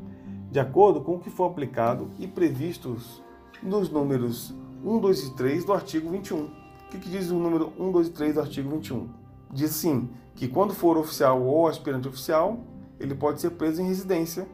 de 0.52 0.60
acordo 0.60 1.00
com 1.00 1.16
o 1.16 1.20
que 1.20 1.30
for 1.30 1.46
aplicado 1.46 2.12
e 2.20 2.28
previstos 2.28 3.24
nos 3.64 3.90
números 3.90 4.54
1, 4.84 5.00
2 5.00 5.24
e 5.24 5.36
3 5.36 5.66
do 5.66 5.74
artigo 5.74 6.10
21. 6.10 6.44
O 6.44 6.50
que, 6.92 7.00
que 7.00 7.10
diz 7.10 7.32
o 7.32 7.36
número 7.36 7.72
1, 7.80 7.92
2 7.92 8.08
e 8.08 8.12
3 8.12 8.34
do 8.34 8.42
artigo 8.42 8.70
21? 8.70 9.08
Diz 9.52 9.72
sim 9.72 10.10
que 10.36 10.48
quando 10.48 10.74
for 10.74 10.98
oficial 10.98 11.42
ou 11.42 11.68
aspirante 11.68 12.08
oficial, 12.08 12.60
ele 13.00 13.16
pode 13.16 13.40
ser 13.40 13.52
preso 13.52 13.82
em 13.82 13.88
residência 13.88 14.46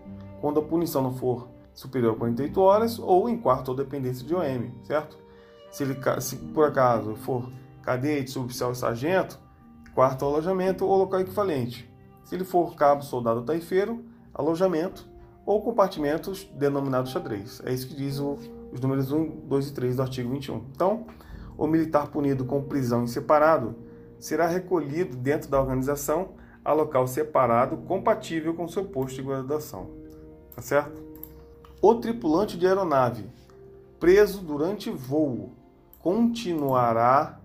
quando 0.41 0.59
a 0.59 0.63
punição 0.63 1.01
não 1.01 1.13
for 1.15 1.47
superior 1.73 2.13
a 2.13 2.17
48 2.17 2.61
horas 2.61 2.99
ou 2.99 3.27
em 3.27 3.37
quarto 3.37 3.69
ou 3.69 3.75
dependência 3.75 4.25
de 4.25 4.35
OM, 4.35 4.69
certo? 4.83 5.17
Se 5.71 5.83
ele, 5.83 5.97
se 6.21 6.35
por 6.37 6.65
acaso 6.65 7.15
for 7.15 7.49
cadete, 7.81 8.31
suboficial 8.31 8.71
e 8.71 8.75
sargento, 8.75 9.39
quarto 9.95 10.25
alojamento 10.25 10.85
ou 10.85 10.97
local 10.97 11.21
equivalente. 11.21 11.89
Se 12.23 12.35
ele 12.35 12.43
for 12.43 12.75
cabo, 12.75 13.01
soldado 13.01 13.39
ou 13.39 13.45
taifeiro, 13.45 14.03
alojamento 14.33 15.07
ou 15.45 15.61
compartimentos 15.61 16.43
denominados 16.53 17.11
xadrez. 17.11 17.61
É 17.65 17.73
isso 17.73 17.87
que 17.87 17.95
diz 17.95 18.19
o, 18.19 18.37
os 18.73 18.81
números 18.81 19.11
1, 19.11 19.47
2 19.47 19.69
e 19.69 19.73
3 19.73 19.95
do 19.95 20.01
artigo 20.01 20.29
21. 20.31 20.57
Então, 20.71 21.05
o 21.57 21.65
militar 21.65 22.07
punido 22.07 22.43
com 22.43 22.61
prisão 22.61 23.03
em 23.03 23.07
separado 23.07 23.75
será 24.19 24.47
recolhido 24.47 25.15
dentro 25.15 25.49
da 25.49 25.59
organização 25.59 26.29
a 26.63 26.73
local 26.73 27.07
separado 27.07 27.77
compatível 27.77 28.53
com 28.53 28.67
seu 28.67 28.85
posto 28.85 29.15
de 29.15 29.23
graduação. 29.23 29.91
Tá 30.55 30.61
certo? 30.61 31.01
O 31.81 31.95
tripulante 31.95 32.57
de 32.57 32.65
aeronave 32.65 33.29
preso 33.99 34.41
durante 34.41 34.89
voo 34.89 35.53
continuará 35.99 37.39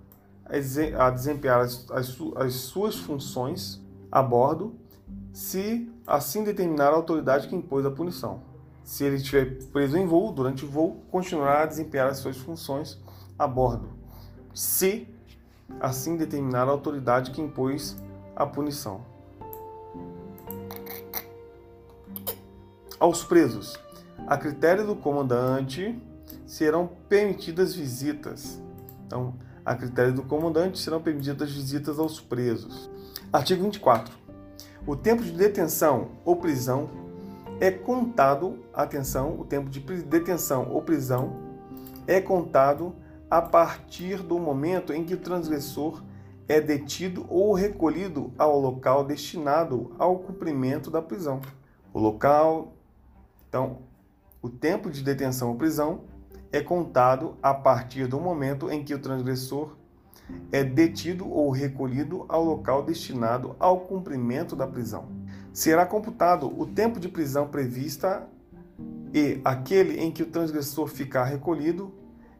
a 0.98 1.10
desempenhar 1.10 1.60
as, 1.60 1.90
as, 1.90 2.16
as 2.36 2.54
suas 2.54 2.96
funções 2.96 3.80
a 4.10 4.22
bordo 4.22 4.74
se 5.32 5.90
assim 6.06 6.42
determinar 6.42 6.88
a 6.88 6.96
autoridade 6.96 7.48
que 7.48 7.54
impôs 7.54 7.86
a 7.86 7.90
punição. 7.90 8.42
Se 8.82 9.04
ele 9.04 9.16
estiver 9.16 9.62
preso 9.72 9.96
em 9.96 10.06
voo, 10.06 10.32
durante 10.32 10.64
o 10.64 10.68
voo, 10.68 11.02
continuará 11.10 11.62
a 11.62 11.66
desempenhar 11.66 12.08
as 12.08 12.18
suas 12.18 12.36
funções 12.36 12.98
a 13.38 13.46
bordo, 13.46 13.88
se 14.52 15.06
assim 15.78 16.16
determinar 16.16 16.62
a 16.62 16.72
autoridade 16.72 17.30
que 17.30 17.40
impôs 17.40 17.96
a 18.34 18.44
punição. 18.44 19.02
Aos 22.98 23.22
presos, 23.22 23.78
a 24.26 24.36
critério 24.36 24.86
do 24.86 24.96
comandante, 24.96 25.98
serão 26.44 26.90
permitidas 27.08 27.74
visitas. 27.74 28.60
Então, 29.06 29.34
a 29.64 29.74
critério 29.74 30.12
do 30.12 30.22
comandante, 30.22 30.78
serão 30.78 31.00
permitidas 31.00 31.52
visitas 31.52 31.98
aos 31.98 32.20
presos. 32.20 32.90
Artigo 33.32 33.64
24. 33.64 34.12
O 34.86 34.96
tempo 34.96 35.22
de 35.22 35.32
detenção 35.32 36.12
ou 36.24 36.36
prisão 36.36 36.88
é 37.60 37.70
contado, 37.70 38.58
atenção, 38.72 39.38
o 39.38 39.44
tempo 39.44 39.68
de 39.68 39.80
detenção 39.80 40.70
ou 40.70 40.80
prisão 40.80 41.36
é 42.06 42.20
contado 42.20 42.94
a 43.30 43.40
partir 43.40 44.22
do 44.22 44.38
momento 44.38 44.92
em 44.92 45.04
que 45.04 45.14
o 45.14 45.18
transgressor 45.18 46.02
é 46.48 46.60
detido 46.60 47.24
ou 47.28 47.52
recolhido 47.52 48.32
ao 48.36 48.58
local 48.58 49.04
destinado 49.04 49.94
ao 49.98 50.18
cumprimento 50.18 50.90
da 50.90 51.00
prisão. 51.00 51.40
O 51.92 52.00
local, 52.00 52.72
então, 53.48 53.78
o 54.42 54.48
tempo 54.48 54.90
de 54.90 55.02
detenção 55.02 55.50
ou 55.50 55.54
prisão 55.54 56.00
é 56.52 56.60
contado 56.60 57.36
a 57.42 57.54
partir 57.54 58.06
do 58.06 58.20
momento 58.20 58.70
em 58.70 58.82
que 58.82 58.94
o 58.94 58.98
transgressor 58.98 59.76
é 60.52 60.62
detido 60.62 61.28
ou 61.28 61.50
recolhido 61.50 62.24
ao 62.28 62.44
local 62.44 62.84
destinado 62.84 63.54
ao 63.58 63.80
cumprimento 63.80 64.54
da 64.54 64.66
prisão. 64.66 65.08
Será 65.52 65.84
computado 65.84 66.52
o 66.60 66.66
tempo 66.66 67.00
de 67.00 67.08
prisão 67.08 67.48
prevista 67.48 68.28
e 69.12 69.40
aquele 69.44 70.00
em 70.00 70.10
que 70.10 70.22
o 70.22 70.26
transgressor 70.26 70.86
ficar 70.86 71.24
recolhido 71.24 71.92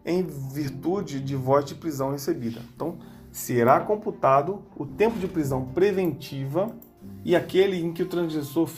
em 0.04 0.24
virtude 0.24 1.20
de 1.20 1.34
voz 1.34 1.64
de 1.64 1.74
prisão 1.74 2.12
recebida. 2.12 2.60
Então, 2.74 2.98
será 3.30 3.80
computado 3.80 4.62
o 4.76 4.86
tempo 4.86 5.18
de 5.18 5.26
prisão 5.26 5.66
preventiva 5.66 6.74
e 7.24 7.34
aquele 7.34 7.80
em 7.80 7.92
que 7.92 8.02
o 8.02 8.08
transgressor 8.08 8.68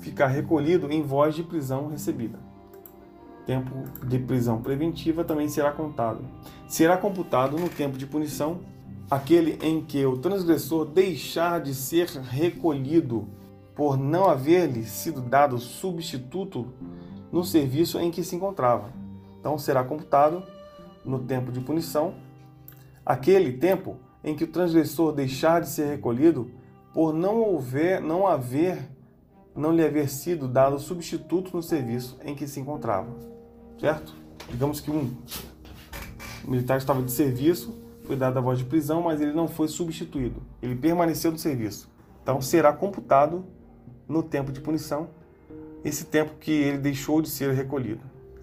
ficar 0.00 0.28
recolhido 0.28 0.90
em 0.90 1.02
voz 1.02 1.34
de 1.34 1.42
prisão 1.42 1.88
recebida 1.88 2.47
tempo 3.48 3.84
de 4.06 4.18
prisão 4.18 4.60
preventiva 4.60 5.24
também 5.24 5.48
será 5.48 5.72
contado. 5.72 6.22
Será 6.68 6.98
computado 6.98 7.56
no 7.56 7.70
tempo 7.70 7.96
de 7.96 8.04
punição 8.04 8.60
aquele 9.10 9.58
em 9.62 9.82
que 9.82 10.04
o 10.04 10.18
transgressor 10.18 10.84
deixar 10.84 11.62
de 11.62 11.74
ser 11.74 12.08
recolhido 12.08 13.26
por 13.74 13.96
não 13.96 14.28
haver-lhe 14.28 14.84
sido 14.84 15.22
dado 15.22 15.56
substituto 15.56 16.74
no 17.32 17.42
serviço 17.42 17.98
em 17.98 18.10
que 18.10 18.22
se 18.22 18.36
encontrava. 18.36 18.92
Então 19.40 19.56
será 19.56 19.82
computado 19.82 20.42
no 21.02 21.20
tempo 21.20 21.50
de 21.50 21.60
punição 21.60 22.16
aquele 23.06 23.54
tempo 23.54 23.96
em 24.22 24.36
que 24.36 24.44
o 24.44 24.48
transgressor 24.48 25.10
deixar 25.10 25.62
de 25.62 25.70
ser 25.70 25.88
recolhido 25.88 26.50
por 26.92 27.14
não 27.14 27.38
houver, 27.38 28.02
não 28.02 28.26
haver, 28.26 28.90
não 29.56 29.72
lhe 29.72 29.82
haver 29.82 30.10
sido 30.10 30.46
dado 30.46 30.78
substituto 30.78 31.56
no 31.56 31.62
serviço 31.62 32.18
em 32.22 32.34
que 32.34 32.46
se 32.46 32.60
encontrava 32.60 33.37
certo? 33.80 34.14
Digamos 34.50 34.80
que 34.80 34.90
um 34.90 35.14
militar 36.44 36.78
estava 36.78 37.02
de 37.02 37.10
serviço, 37.10 37.74
foi 38.04 38.16
dada 38.16 38.38
a 38.38 38.42
voz 38.42 38.58
de 38.58 38.64
prisão, 38.64 39.02
mas 39.02 39.20
ele 39.20 39.32
não 39.32 39.46
foi 39.46 39.68
substituído. 39.68 40.42
Ele 40.62 40.74
permaneceu 40.74 41.30
no 41.30 41.38
serviço. 41.38 41.90
Então 42.22 42.40
será 42.40 42.72
computado 42.72 43.44
no 44.08 44.22
tempo 44.22 44.50
de 44.50 44.60
punição 44.60 45.10
esse 45.84 46.04
tempo 46.06 46.34
que 46.40 46.50
ele 46.50 46.78
deixou 46.78 47.20
de 47.22 47.28
ser 47.28 47.52
recolhido. 47.52 48.00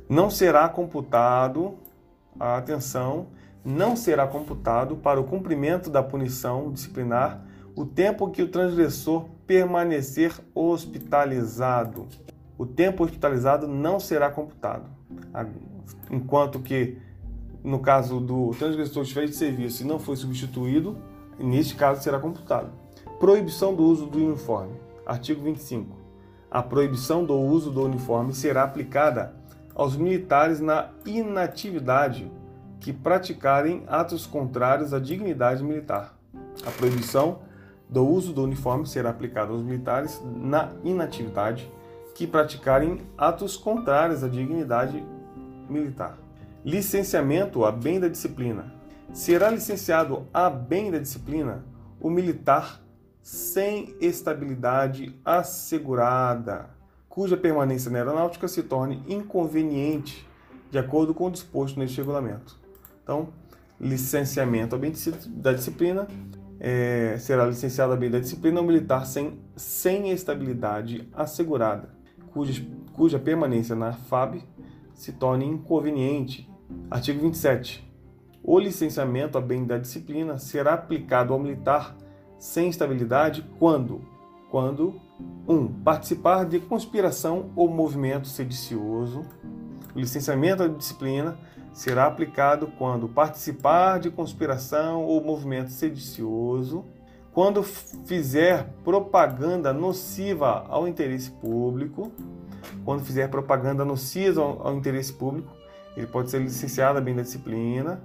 Não 0.08 0.30
será 0.30 0.70
computado, 0.70 1.76
a 2.40 2.58
atenção, 2.58 3.28
não 3.64 3.96
será 3.96 4.28
computado 4.28 4.96
para 4.96 5.20
o 5.20 5.24
cumprimento 5.24 5.90
da 5.90 6.04
punição 6.04 6.72
disciplinar 6.72 7.44
o 7.76 7.86
tempo 7.86 8.30
que 8.30 8.42
o 8.42 8.48
transgressor 8.48 9.26
permanecer 9.46 10.32
hospitalizado. 10.54 12.08
O 12.58 12.66
tempo 12.66 13.04
hospitalizado 13.04 13.68
não 13.68 14.00
será 14.00 14.30
computado 14.30 14.90
enquanto 16.10 16.60
que 16.60 16.98
no 17.64 17.80
caso 17.80 18.20
do 18.20 18.52
transgressor 18.52 19.04
estiver 19.04 19.26
de 19.26 19.36
serviço 19.36 19.84
e 19.84 19.86
não 19.86 19.98
foi 19.98 20.16
substituído, 20.16 20.98
neste 21.40 21.76
caso 21.76 22.04
será 22.04 22.20
computado. 22.20 22.70
Proibição 23.20 23.74
do 23.74 23.84
uso 23.84 24.06
do 24.06 24.20
uniforme. 24.20 24.74
Artigo 25.06 25.42
25. 25.44 25.96
A 26.50 26.62
proibição 26.62 27.26
do 27.26 27.36
uso 27.36 27.72
do 27.72 27.84
uniforme 27.84 28.34
será 28.34 28.64
aplicada 28.64 29.34
aos 29.74 29.98
militares 29.98 30.60
na 30.60 30.90
inatividade 31.06 32.32
que 32.80 32.94
praticarem 32.94 33.84
atos 33.88 34.28
contrários 34.28 34.94
à 34.94 35.00
dignidade 35.00 35.64
militar. 35.64 36.16
A 36.66 36.72
proibição 36.72 37.40
do 37.90 38.08
uso 38.08 38.32
do 38.32 38.44
uniforme 38.44 38.86
será 38.86 39.10
aplicada 39.10 39.52
aos 39.52 39.64
militares 39.64 40.22
na 40.24 40.72
inatividade 40.84 41.70
que 42.16 42.26
praticarem 42.26 43.02
atos 43.18 43.56
contrários 43.58 44.24
à 44.24 44.28
dignidade 44.28 45.06
militar. 45.70 46.18
Licenciamento 46.64 47.64
a 47.64 47.72
bem 47.72 48.00
da 48.00 48.08
disciplina. 48.08 48.74
Será 49.14 49.52
licenciado 49.52 50.26
a 50.34 50.50
bem 50.50 50.90
da 50.90 50.98
disciplina 50.98 51.64
o 52.00 52.10
militar 52.10 52.82
sem 53.22 53.96
estabilidade 54.00 55.20
assegurada, 55.26 56.70
cuja 57.10 57.36
permanência 57.36 57.92
na 57.92 57.98
aeronáutica 57.98 58.48
se 58.48 58.64
torne 58.64 59.04
inconveniente, 59.08 60.28
de 60.72 60.78
acordo 60.78 61.14
com 61.14 61.28
o 61.28 61.32
disposto 61.32 61.80
neste 61.80 61.98
regulamento. 61.98 62.58
Então, 63.04 63.30
licenciamento 63.80 64.76
a 64.76 64.78
bem 64.78 64.94
da 65.28 65.52
disciplina 65.52 66.08
é, 66.60 67.18
será 67.20 67.46
licenciado 67.46 67.94
a 67.94 67.96
bem 67.96 68.10
da 68.10 68.20
disciplina 68.20 68.62
o 68.62 68.64
militar 68.64 69.06
sem, 69.06 69.40
sem 69.56 70.12
estabilidade 70.12 71.10
assegurada, 71.14 71.95
cuja, 72.36 72.68
cuja 72.92 73.18
permanência 73.18 73.74
na 73.78 73.94
FAB 73.94 74.42
se 74.94 75.14
torne 75.14 75.46
inconveniente. 75.46 76.50
Artigo 76.92 77.22
27. 77.22 77.90
O 78.44 78.60
licenciamento 78.60 79.38
a 79.38 79.42
bem 79.42 79.66
da 79.66 79.78
disciplina 79.78 80.38
será 80.38 80.74
aplicado 80.74 81.34
ao 81.34 81.40
militar 81.40 81.96
sem 82.38 82.68
estabilidade 82.68 83.42
quando, 83.58 84.02
quando 84.52 85.00
1. 85.48 85.54
Um, 85.54 85.68
participar 85.82 86.46
de 86.46 86.60
conspiração 86.60 87.52
ou 87.56 87.70
movimento 87.70 88.28
sedicioso. 88.28 89.26
O 89.96 90.00
licenciamento 90.00 90.68
da 90.68 90.68
disciplina 90.68 91.40
será 91.72 92.06
aplicado 92.06 92.68
quando 92.78 93.08
participar 93.08 93.98
de 93.98 94.12
conspiração 94.12 95.06
ou 95.06 95.24
movimento 95.24 95.72
sedicioso, 95.72 96.84
quando 97.36 97.62
fizer 97.64 98.70
propaganda 98.82 99.74
nociva 99.74 100.66
ao 100.70 100.88
interesse 100.88 101.30
público, 101.30 102.10
quando 102.86 103.04
fizer 103.04 103.30
propaganda 103.30 103.84
nociva 103.84 104.42
ao, 104.42 104.68
ao 104.68 104.76
interesse 104.78 105.12
público, 105.12 105.54
ele 105.98 106.08
pode 106.08 106.32
ser 106.32 106.40
licenciado 106.40 107.02
bem 107.02 107.14
da 107.14 107.24
disciplina, 107.24 108.02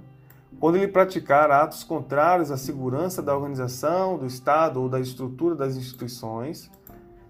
quando 0.59 0.75
ele 0.75 0.89
praticar 0.89 1.49
atos 1.49 1.81
contrários 1.81 2.51
à 2.51 2.57
segurança 2.57 3.21
da 3.21 3.33
organização, 3.33 4.17
do 4.17 4.25
Estado 4.25 4.81
ou 4.81 4.89
da 4.89 4.99
estrutura 4.99 5.55
das 5.55 5.77
instituições. 5.77 6.69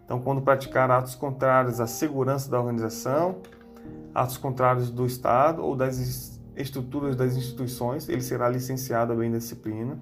Então, 0.03 0.20
quando 0.20 0.41
praticar 0.41 0.89
atos 0.89 1.13
contrários 1.13 1.79
à 1.79 1.86
segurança 1.86 2.50
da 2.50 2.60
organização, 2.60 3.38
atos 4.13 4.38
contrários 4.38 4.89
do 4.89 5.05
Estado 5.05 5.63
ou 5.63 5.75
das 5.75 6.41
estruturas 6.55 7.15
das 7.15 7.36
instituições, 7.36 8.10
ele 8.10 8.22
será 8.22 8.50
licenciado 8.50 9.13
a 9.13 9.15
bem 9.15 9.31
da 9.31 9.38
disciplina. 9.38 10.00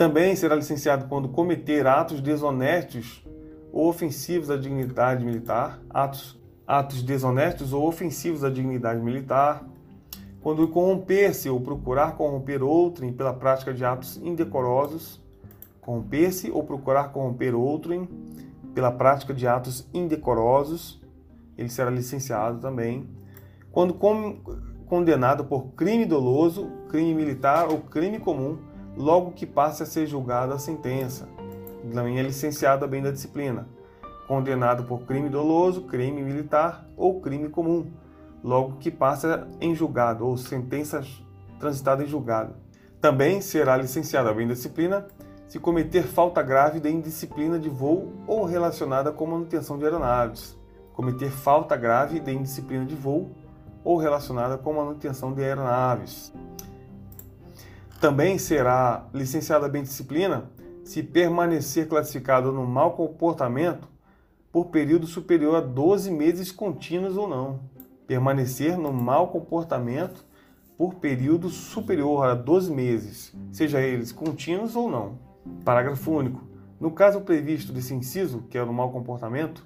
Também 0.00 0.34
será 0.34 0.54
licenciado 0.54 1.08
quando 1.08 1.28
cometer 1.28 1.86
atos 1.86 2.22
desonestos 2.22 3.22
ou 3.70 3.86
ofensivos 3.86 4.50
à 4.50 4.56
dignidade 4.56 5.22
militar, 5.22 5.78
atos, 5.90 6.40
atos 6.66 7.02
desonestos 7.02 7.74
ou 7.74 7.86
ofensivos 7.86 8.42
à 8.42 8.48
dignidade 8.48 8.98
militar, 8.98 9.62
quando 10.40 10.66
corromper-se 10.68 11.50
ou 11.50 11.60
procurar 11.60 12.16
corromper 12.16 12.62
outrem 12.62 13.12
pela 13.12 13.34
prática 13.34 13.74
de 13.74 13.84
atos 13.84 14.16
indecorosos, 14.16 15.22
corromper-se 15.82 16.50
ou 16.50 16.64
procurar 16.64 17.12
corromper 17.12 17.54
outrem 17.54 18.08
pela 18.74 18.90
prática 18.90 19.34
de 19.34 19.46
atos 19.46 19.86
indecorosos, 19.92 20.98
ele 21.58 21.68
será 21.68 21.90
licenciado 21.90 22.58
também. 22.58 23.06
Quando 23.70 23.92
condenado 24.86 25.44
por 25.44 25.72
crime 25.72 26.06
doloso, 26.06 26.70
crime 26.88 27.12
militar 27.12 27.68
ou 27.68 27.82
crime 27.82 28.18
comum, 28.18 28.69
logo 28.96 29.32
que 29.32 29.46
passe 29.46 29.82
a 29.82 29.86
ser 29.86 30.06
julgado 30.06 30.52
a 30.52 30.58
sentença, 30.58 31.28
também 31.92 32.18
é 32.18 32.22
licenciado 32.22 32.84
a 32.84 32.88
bem 32.88 33.02
da 33.02 33.10
disciplina. 33.10 33.66
Condenado 34.28 34.84
por 34.84 35.00
crime 35.02 35.28
doloso, 35.28 35.82
crime 35.82 36.22
militar 36.22 36.86
ou 36.96 37.20
crime 37.20 37.48
comum, 37.48 37.90
logo 38.44 38.76
que 38.78 38.90
passa 38.90 39.48
em 39.60 39.74
julgado 39.74 40.26
ou 40.26 40.36
sentença 40.36 41.02
transitada 41.58 42.04
em 42.04 42.06
julgado. 42.06 42.54
Também 43.00 43.40
será 43.40 43.76
licenciado 43.76 44.28
a 44.28 44.32
bem 44.32 44.46
da 44.46 44.54
disciplina 44.54 45.06
se 45.48 45.58
cometer 45.58 46.04
falta 46.04 46.42
grave 46.42 46.78
de 46.78 46.88
indisciplina 46.88 47.58
de 47.58 47.68
voo 47.68 48.12
ou 48.24 48.44
relacionada 48.44 49.10
com 49.10 49.26
manutenção 49.26 49.76
de 49.76 49.84
aeronaves. 49.84 50.56
Cometer 50.94 51.30
falta 51.30 51.74
grave 51.76 52.20
de 52.20 52.32
indisciplina 52.32 52.84
de 52.84 52.94
voo 52.94 53.32
ou 53.82 53.96
relacionada 53.96 54.56
com 54.56 54.72
manutenção 54.72 55.32
de 55.32 55.42
aeronaves. 55.42 56.32
Também 58.00 58.38
será 58.38 59.06
licenciado 59.12 59.66
a 59.66 59.68
bem 59.68 59.82
disciplina 59.82 60.50
se 60.82 61.02
permanecer 61.02 61.86
classificado 61.86 62.50
no 62.50 62.66
mau 62.66 62.92
comportamento 62.92 63.86
por 64.50 64.68
período 64.68 65.06
superior 65.06 65.56
a 65.56 65.60
12 65.60 66.10
meses 66.10 66.50
contínuos 66.50 67.16
ou 67.16 67.28
não 67.28 67.60
permanecer 68.10 68.76
no 68.76 68.92
mau 68.92 69.28
comportamento 69.28 70.24
por 70.76 70.94
período 70.94 71.48
superior 71.48 72.24
a 72.24 72.34
12 72.34 72.72
meses, 72.72 73.32
seja 73.52 73.80
eles 73.80 74.10
contínuos 74.10 74.74
ou 74.74 74.90
não. 74.90 75.18
Parágrafo 75.64 76.10
único. 76.10 76.42
No 76.80 76.90
caso 76.90 77.20
previsto 77.20 77.72
desse 77.72 77.94
inciso, 77.94 78.42
que 78.50 78.58
é 78.58 78.62
o 78.64 78.72
mau 78.72 78.90
comportamento, 78.90 79.64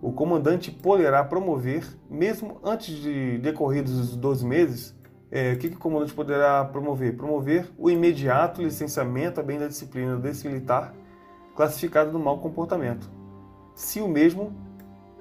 o 0.00 0.10
comandante 0.10 0.70
poderá 0.70 1.22
promover, 1.22 1.86
mesmo 2.08 2.58
antes 2.64 2.96
de 2.96 3.36
decorridos 3.36 3.92
os 3.98 4.16
12 4.16 4.46
meses, 4.46 4.96
é, 5.34 5.54
o 5.54 5.58
que, 5.58 5.70
que 5.70 5.76
o 5.76 5.78
comandante 5.78 6.12
poderá 6.12 6.62
promover? 6.62 7.16
Promover 7.16 7.72
o 7.78 7.90
imediato 7.90 8.62
licenciamento 8.62 9.40
a 9.40 9.42
bem 9.42 9.58
da 9.58 9.66
disciplina 9.66 10.14
desse 10.16 10.46
militar 10.46 10.92
classificado 11.56 12.12
no 12.12 12.18
mau 12.18 12.38
comportamento, 12.38 13.10
se 13.74 14.02
o 14.02 14.08
mesmo, 14.08 14.52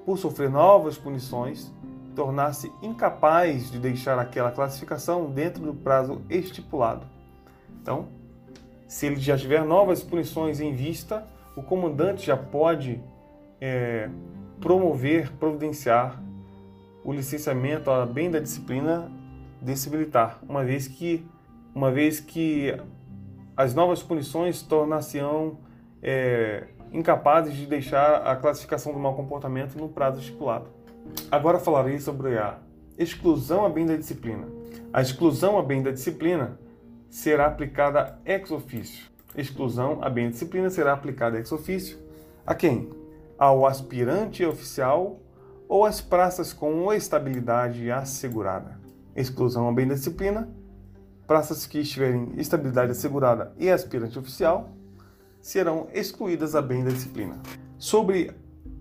por 0.06 0.18
sofrer 0.18 0.50
novas 0.50 0.98
punições, 0.98 1.74
tornar-se 2.14 2.70
incapaz 2.82 3.72
de 3.72 3.80
deixar 3.80 4.20
aquela 4.20 4.52
classificação 4.52 5.32
dentro 5.32 5.64
do 5.64 5.74
prazo 5.74 6.22
estipulado. 6.30 7.06
Então, 7.82 8.08
se 8.88 9.06
ele 9.06 9.16
já 9.16 9.38
tiver 9.38 9.64
novas 9.64 10.04
punições 10.04 10.60
em 10.60 10.74
vista, 10.74 11.26
o 11.56 11.64
comandante 11.64 12.26
já 12.26 12.36
pode 12.36 13.02
é, 13.62 14.10
promover, 14.60 15.32
providenciar 15.34 16.22
o 17.04 17.14
licenciamento 17.14 17.90
a 17.90 18.06
bem 18.06 18.30
da 18.30 18.40
disciplina 18.40 19.10
desse 19.62 19.90
militar, 19.90 20.40
uma 20.48 20.64
vez 20.64 20.88
que, 20.88 21.26
uma 21.74 21.92
vez 21.92 22.20
que 22.20 22.76
as 23.56 23.74
novas 23.74 24.02
punições 24.02 24.62
tornar-se-ão 24.62 25.60
é, 26.02 26.68
incapazes 26.92 27.56
de 27.56 27.66
deixar 27.66 28.28
a 28.28 28.36
classificação 28.36 28.92
do 28.92 29.00
mau 29.00 29.16
comportamento 29.16 29.78
no 29.78 29.88
prazo 29.88 30.20
estipulado. 30.20 30.68
Agora 31.32 31.60
falarei 31.60 32.00
sobre 32.00 32.38
a 32.38 32.58
exclusão 32.98 33.66
a 33.66 33.70
bem 33.70 33.86
da 33.86 33.96
disciplina. 33.96 34.48
A 34.92 35.02
exclusão 35.02 35.58
a 35.58 35.64
bem 35.64 35.82
da 35.82 35.92
disciplina 35.92 36.60
será 37.10 37.48
aplicada 37.48 38.20
ex 38.26 38.52
officio. 38.52 39.10
Exclusão 39.36 40.00
a 40.02 40.10
bem 40.10 40.26
da 40.26 40.32
disciplina 40.32 40.70
será 40.70 40.94
aplicada 40.94 41.38
ex 41.38 41.52
officio 41.52 41.98
a 42.46 42.56
quem? 42.56 42.90
Ao 43.38 43.66
aspirante 43.66 44.44
oficial 44.46 45.20
ou 45.68 45.86
às 45.86 46.02
praças 46.02 46.52
com 46.52 46.92
estabilidade 46.92 47.90
assegurada. 47.92 48.81
Exclusão 49.16 49.68
a 49.68 49.72
bem 49.72 49.88
da 49.88 49.94
disciplina, 49.94 50.50
praças 51.28 51.66
que 51.66 51.80
estiverem 51.80 52.34
estabilidade 52.38 52.92
assegurada 52.92 53.54
e 53.58 53.70
aspirante 53.70 54.18
oficial 54.18 54.70
serão 55.42 55.88
excluídas 55.94 56.56
a 56.56 56.62
bem 56.62 56.84
da 56.84 56.92
disciplina. 56.92 57.40
Sobre 57.78 58.32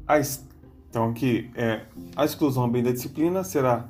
as 0.06 0.44
então, 0.90 1.10
aqui, 1.10 1.48
é, 1.54 1.82
a 2.16 2.24
exclusão 2.24 2.68
bem 2.68 2.82
da 2.82 2.90
disciplina 2.90 3.44
será 3.44 3.88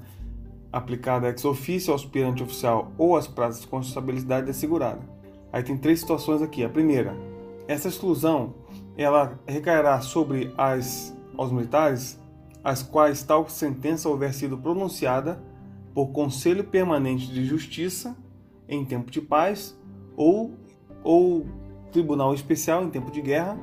aplicada 0.70 1.28
ex 1.28 1.44
officio 1.46 1.92
ao 1.92 1.96
aspirante 1.96 2.42
oficial 2.42 2.92
ou 2.98 3.16
às 3.16 3.26
praças 3.26 3.64
com 3.64 3.80
estabilidade 3.80 4.50
assegurada. 4.50 5.00
Aí 5.50 5.62
tem 5.62 5.78
três 5.78 6.00
situações 6.00 6.42
aqui. 6.42 6.62
A 6.62 6.68
primeira, 6.68 7.16
essa 7.66 7.88
exclusão 7.88 8.54
ela 8.98 9.40
recairá 9.46 9.98
sobre 10.02 10.52
as 10.58 11.16
aos 11.38 11.50
militares 11.50 12.20
as 12.62 12.82
quais 12.82 13.22
tal 13.22 13.48
sentença 13.48 14.06
houver 14.06 14.34
sido 14.34 14.58
pronunciada 14.58 15.42
por 15.94 16.08
Conselho 16.08 16.64
Permanente 16.64 17.26
de 17.26 17.44
Justiça 17.44 18.16
em 18.68 18.84
tempo 18.84 19.10
de 19.10 19.20
paz 19.20 19.78
ou 20.16 20.54
ou 21.02 21.46
Tribunal 21.90 22.34
Especial 22.34 22.84
em 22.84 22.90
tempo 22.90 23.10
de 23.10 23.20
guerra 23.20 23.58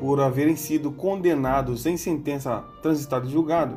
por 0.00 0.20
haverem 0.20 0.56
sido 0.56 0.92
condenados 0.92 1.86
em 1.86 1.96
sentença 1.96 2.64
transitada 2.82 3.26
e 3.26 3.30
julgado 3.30 3.76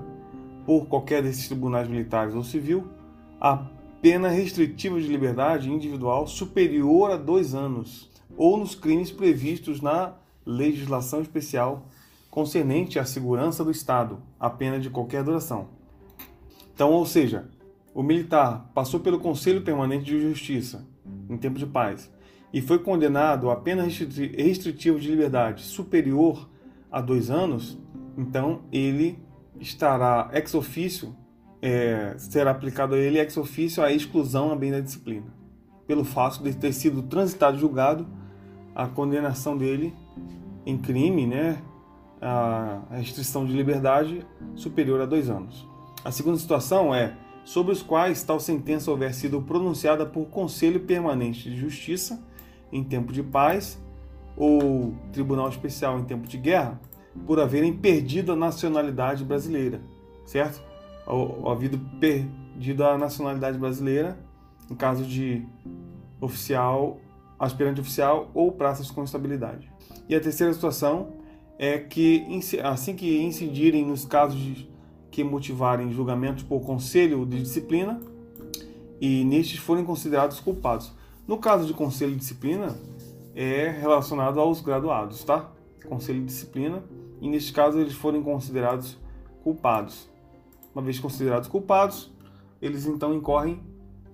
por 0.65 0.86
qualquer 0.86 1.23
desses 1.23 1.47
tribunais 1.47 1.88
militares 1.88 2.36
ou 2.36 2.43
civil 2.43 2.88
a 3.39 3.65
pena 4.01 4.30
restritiva 4.30 4.99
de 4.99 5.08
liberdade 5.08 5.71
individual 5.71 6.27
superior 6.27 7.12
a 7.12 7.17
dois 7.17 7.54
anos, 7.54 8.10
ou 8.36 8.58
nos 8.58 8.73
crimes 8.73 9.12
previstos 9.12 9.82
na 9.82 10.13
legislação 10.45 11.21
especial 11.21 11.86
concernente 12.30 12.97
à 12.97 13.06
segurança 13.06 13.63
do 13.63 13.71
Estado, 13.71 14.19
a 14.39 14.49
pena 14.49 14.80
de 14.80 14.89
qualquer 14.89 15.23
duração. 15.23 15.67
Então, 16.73 16.91
ou 16.91 17.06
seja, 17.06 17.49
o 17.93 18.01
militar 18.01 18.71
passou 18.73 18.99
pelo 18.99 19.19
Conselho 19.19 19.62
Permanente 19.62 20.06
de 20.06 20.19
Justiça 20.19 20.86
em 21.30 21.38
tempo 21.38 21.58
de 21.58 21.65
paz 21.65 22.12
e 22.54 22.62
foi 22.62 22.80
condenado 22.80 23.49
a 23.49 23.56
pena 23.56 23.84
restritiva 23.84 24.99
de 24.99 25.10
liberdade 25.10 25.63
superior 25.63 26.49
a 26.91 26.99
dois 26.99 27.30
anos, 27.30 27.77
então 28.17 28.62
ele 28.71 29.17
estará 29.60 30.30
ex 30.34 30.54
officio, 30.54 31.15
é, 31.62 32.15
será 32.17 32.51
aplicado 32.51 32.95
a 32.95 32.97
ele 32.97 33.19
ex 33.19 33.38
officio 33.38 33.84
a 33.84 33.91
exclusão 33.91 34.51
a 34.51 34.56
bem 34.56 34.71
da 34.71 34.82
disciplina, 34.82 35.27
pelo 35.88 36.04
fato 36.04 36.43
de 36.43 36.54
ter 36.56 36.73
sido 36.73 37.04
transitado 37.04 37.58
julgado 37.58 38.06
a 38.75 38.88
condenação 38.88 39.58
dele 39.58 39.93
em 40.65 40.77
crime, 40.77 41.25
né, 41.25 41.62
a 42.21 42.82
restrição 42.91 43.45
de 43.45 43.54
liberdade 43.54 44.25
superior 44.56 45.01
a 45.01 45.06
dois 45.06 45.30
anos. 45.30 45.67
A 46.04 46.12
segunda 46.12 46.38
situação 46.38 46.93
é 46.93 47.15
sobre 47.43 47.71
os 47.71 47.82
quais 47.82 48.23
tal 48.23 48.39
sentença 48.39 48.91
houver 48.91 49.13
sido 49.13 49.41
pronunciada 49.41 50.06
por 50.06 50.25
Conselho 50.27 50.82
Permanente 50.82 51.49
de 51.49 51.56
Justiça 51.56 52.21
em 52.71 52.84
tempo 52.84 53.12
de 53.12 53.23
paz 53.23 53.80
ou 54.38 54.93
Tribunal 55.12 55.49
Especial 55.49 55.99
em 55.99 56.04
tempo 56.04 56.27
de 56.27 56.38
guerra, 56.38 56.80
por 57.25 57.39
haverem 57.39 57.73
perdido 57.73 58.32
a 58.32 58.36
nacionalidade 58.36 59.25
brasileira, 59.25 59.82
certo? 60.25 60.62
Ou, 61.06 61.41
ou 61.43 61.51
havido 61.51 61.77
perdido 61.99 62.86
a 62.86 62.97
nacionalidade 62.97 63.58
brasileira 63.58 64.17
em 64.69 64.75
caso 64.75 65.04
de 65.04 65.45
oficial, 66.21 66.97
aspirante 67.38 67.82
oficial 67.82 68.32
ou 68.34 68.51
praças 68.51 68.89
com 68.89 69.04
estabilidade. 69.04 69.69
E 70.08 70.15
a 70.15 70.19
terceira 70.19 70.54
situação 70.54 71.13
é 71.60 71.77
que 71.77 72.25
assim 72.63 72.95
que 72.95 73.21
incidirem 73.21 73.86
nos 73.86 74.06
casos 74.06 74.65
que 75.12 75.24
motivarem 75.24 75.91
julgamentos 75.91 76.43
por 76.43 76.62
conselho 76.62 77.26
de 77.26 77.41
disciplina 77.41 78.00
e 79.00 79.24
nestes 79.26 79.60
forem 79.60 79.84
considerados 79.84 80.39
culpados. 80.39 80.91
No 81.28 81.38
caso 81.38 81.67
de 81.67 81.74
conselho 81.74 82.12
de 82.12 82.19
disciplina, 82.19 82.76
é 83.36 83.69
relacionado 83.69 84.39
aos 84.39 84.62
graduados, 84.62 85.24
tá? 85.24 85.52
Conselho 85.88 86.19
de 86.19 86.26
disciplina, 86.26 86.84
e 87.19 87.30
neste 87.30 87.52
caso 87.52 87.80
eles 87.80 87.93
forem 87.93 88.24
considerados 88.24 88.97
culpados. 89.43 90.10
Uma 90.74 90.82
vez 90.82 91.00
considerados 91.00 91.47
culpados, 91.47 92.12
eles 92.62 92.86
então 92.86 93.13
incorrem 93.13 93.62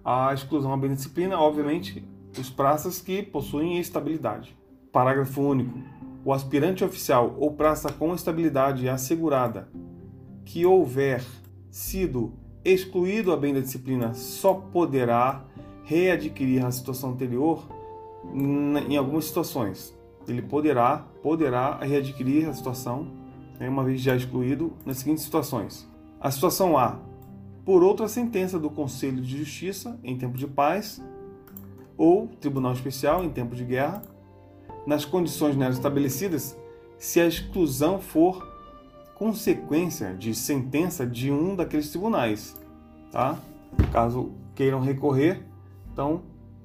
a 0.04 0.34
exclusão 0.34 0.74
à 0.74 0.78
disciplina, 0.88 1.38
obviamente, 1.40 2.04
os 2.38 2.50
praças 2.50 3.02
que 3.02 3.22
possuem 3.22 3.80
estabilidade. 3.80 4.58
Parágrafo 4.92 5.42
único 5.42 5.78
o 6.28 6.34
aspirante 6.34 6.84
oficial 6.84 7.38
ou 7.40 7.54
praça 7.54 7.90
com 7.90 8.14
estabilidade 8.14 8.90
assegurada 8.90 9.70
que 10.48 10.66
houver 10.66 11.22
sido 11.70 12.32
excluído 12.64 13.34
a 13.34 13.38
bem 13.38 13.54
da 13.54 13.60
disciplina 13.60 14.14
só 14.14 14.54
poderá 14.54 15.44
readquirir 15.84 16.66
a 16.66 16.72
situação 16.72 17.12
anterior 17.12 17.68
em 18.34 18.96
algumas 18.96 19.26
situações. 19.26 19.94
Ele 20.26 20.42
poderá, 20.42 21.06
poderá 21.22 21.78
readquirir 21.80 22.48
a 22.48 22.54
situação, 22.54 23.08
né, 23.60 23.68
uma 23.68 23.84
vez 23.84 24.00
já 24.00 24.16
excluído, 24.16 24.72
nas 24.86 25.00
seguintes 25.00 25.26
situações. 25.26 25.86
A 26.20 26.32
situação 26.32 26.78
A, 26.78 26.98
por 27.66 27.84
outra 27.84 28.08
sentença 28.08 28.58
do 28.58 28.70
Conselho 28.70 29.22
de 29.22 29.38
Justiça 29.38 30.00
em 30.02 30.18
tempo 30.18 30.38
de 30.38 30.48
paz, 30.48 31.04
ou 31.98 32.28
Tribunal 32.40 32.72
Especial 32.72 33.22
em 33.22 33.30
tempo 33.30 33.54
de 33.54 33.66
guerra, 33.66 34.02
nas 34.86 35.04
condições 35.04 35.58
nelas 35.58 35.76
estabelecidas 35.76 36.58
se 36.98 37.20
a 37.20 37.28
exclusão 37.28 38.00
for 38.00 38.57
consequência 39.18 40.14
de 40.14 40.36
sentença 40.36 41.06
de 41.06 41.32
um 41.32 41.56
daqueles 41.56 41.90
tribunais, 41.90 42.56
tá? 43.12 43.40
Caso 43.92 44.32
queiram 44.54 44.80
recorrer, 44.80 45.44
então, 45.92 46.22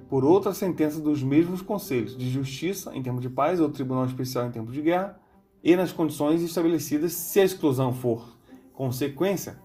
por 0.07 0.23
outra 0.23 0.53
sentença 0.53 1.01
dos 1.01 1.23
mesmos 1.23 1.63
conselhos 1.63 2.15
de 2.15 2.29
justiça 2.29 2.95
em 2.95 3.03
tempo 3.03 3.23
de 3.23 3.31
paz 3.31 3.59
ou 3.59 3.71
tribunal 3.71 4.05
especial 4.05 4.47
em 4.47 4.51
tempo 4.51 4.71
de 4.71 4.83
guerra, 4.83 5.19
e 5.65 5.75
nas 5.75 5.93
condições 5.93 6.43
estabelecidas 6.43 7.15
se 7.15 7.41
a 7.41 7.45
exclusão 7.45 7.95
for 7.95 8.37
consequência, 8.75 9.59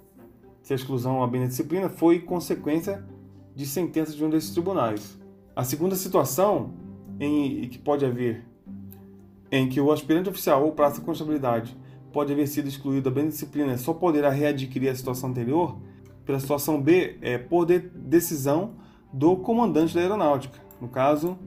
se 0.62 0.72
a 0.72 0.76
exclusão 0.78 1.22
à 1.22 1.28
disciplina 1.28 1.90
foi 1.90 2.20
consequência 2.20 3.06
de 3.54 3.66
sentença 3.66 4.14
de 4.14 4.24
um 4.24 4.30
desses 4.30 4.52
tribunais. 4.52 5.20
A 5.54 5.66
segunda 5.66 5.96
situação 5.98 6.72
em 7.20 7.68
que 7.68 7.80
pode 7.80 8.06
haver 8.06 8.46
em 9.52 9.68
que 9.68 9.82
o 9.82 9.92
aspirante 9.92 10.30
oficial 10.30 10.64
ou 10.64 10.72
praça 10.72 11.02
com 11.02 11.12
estabilidade 11.12 11.76
pode 12.18 12.34
haver 12.34 12.48
sido 12.48 12.68
excluído 12.68 13.12
da 13.12 13.16
bem 13.16 13.30
disciplina 13.30 13.78
só 13.78 13.94
poderá 13.94 14.32
readquirir 14.32 14.90
a 14.90 14.96
situação 14.96 15.30
anterior, 15.30 15.78
pela 16.26 16.40
situação 16.40 16.82
B, 16.82 17.16
é 17.22 17.38
por 17.38 17.64
de 17.64 17.78
decisão 17.78 18.72
do 19.14 19.36
comandante 19.36 19.94
da 19.94 20.02
aeronáutica. 20.02 20.60
No 20.82 20.88
caso, 20.88 21.38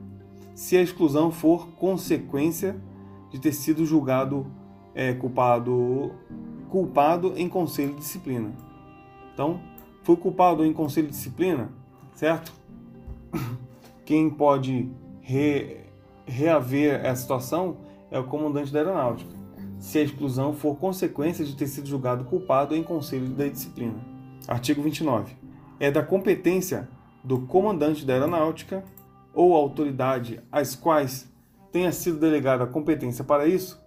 se 0.54 0.76
a 0.76 0.80
exclusão 0.80 1.32
for 1.32 1.70
consequência 1.70 2.80
de 3.32 3.40
ter 3.40 3.50
sido 3.50 3.84
julgado 3.84 4.46
é, 4.94 5.12
culpado, 5.12 6.12
culpado 6.68 7.32
em 7.36 7.48
conselho 7.48 7.94
de 7.94 7.98
disciplina. 7.98 8.52
Então, 9.34 9.60
foi 10.04 10.14
culpado 10.14 10.64
em 10.64 10.72
conselho 10.72 11.08
de 11.08 11.14
disciplina, 11.14 11.68
certo? 12.14 12.52
Quem 14.06 14.30
pode 14.30 14.88
re, 15.20 15.78
reaver 16.24 17.04
essa 17.04 17.22
situação 17.22 17.78
é 18.08 18.20
o 18.20 18.24
comandante 18.24 18.72
da 18.72 18.78
aeronáutica, 18.78 19.39
se 19.80 19.98
a 19.98 20.02
exclusão 20.02 20.52
for 20.52 20.76
consequência 20.76 21.44
de 21.44 21.56
ter 21.56 21.66
sido 21.66 21.88
julgado 21.88 22.24
culpado 22.24 22.76
em 22.76 22.82
conselho 22.82 23.28
da 23.30 23.48
disciplina. 23.48 23.96
Artigo 24.46 24.82
29. 24.82 25.34
É 25.80 25.90
da 25.90 26.02
competência 26.02 26.88
do 27.24 27.40
comandante 27.40 28.04
da 28.04 28.12
aeronáutica 28.12 28.84
ou 29.34 29.54
autoridade 29.54 30.40
às 30.52 30.76
quais 30.76 31.28
tenha 31.72 31.90
sido 31.92 32.18
delegada 32.18 32.64
a 32.64 32.66
competência 32.66 33.24
para 33.24 33.46
isso, 33.46 33.80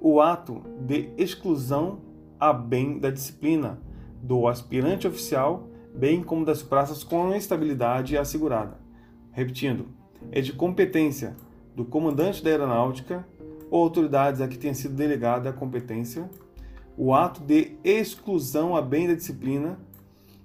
o 0.00 0.20
ato 0.20 0.62
de 0.80 1.10
exclusão 1.16 2.00
a 2.38 2.52
bem 2.52 2.98
da 2.98 3.10
disciplina 3.10 3.78
do 4.22 4.48
aspirante 4.48 5.06
oficial, 5.06 5.68
bem 5.94 6.22
como 6.22 6.44
das 6.44 6.62
praças 6.62 7.04
com 7.04 7.32
estabilidade 7.34 8.16
assegurada. 8.16 8.78
Repetindo, 9.30 9.86
é 10.32 10.40
de 10.40 10.52
competência 10.52 11.36
do 11.74 11.84
comandante 11.84 12.42
da 12.42 12.50
aeronáutica 12.50 13.26
ou 13.70 13.82
autoridades 13.82 14.40
a 14.40 14.48
que 14.48 14.58
tenha 14.58 14.74
sido 14.74 14.94
delegada 14.94 15.50
a 15.50 15.52
competência 15.52 16.28
o 16.96 17.12
ato 17.12 17.42
de 17.42 17.76
exclusão 17.84 18.74
a 18.74 18.80
bem 18.80 19.06
da 19.06 19.14
disciplina 19.14 19.78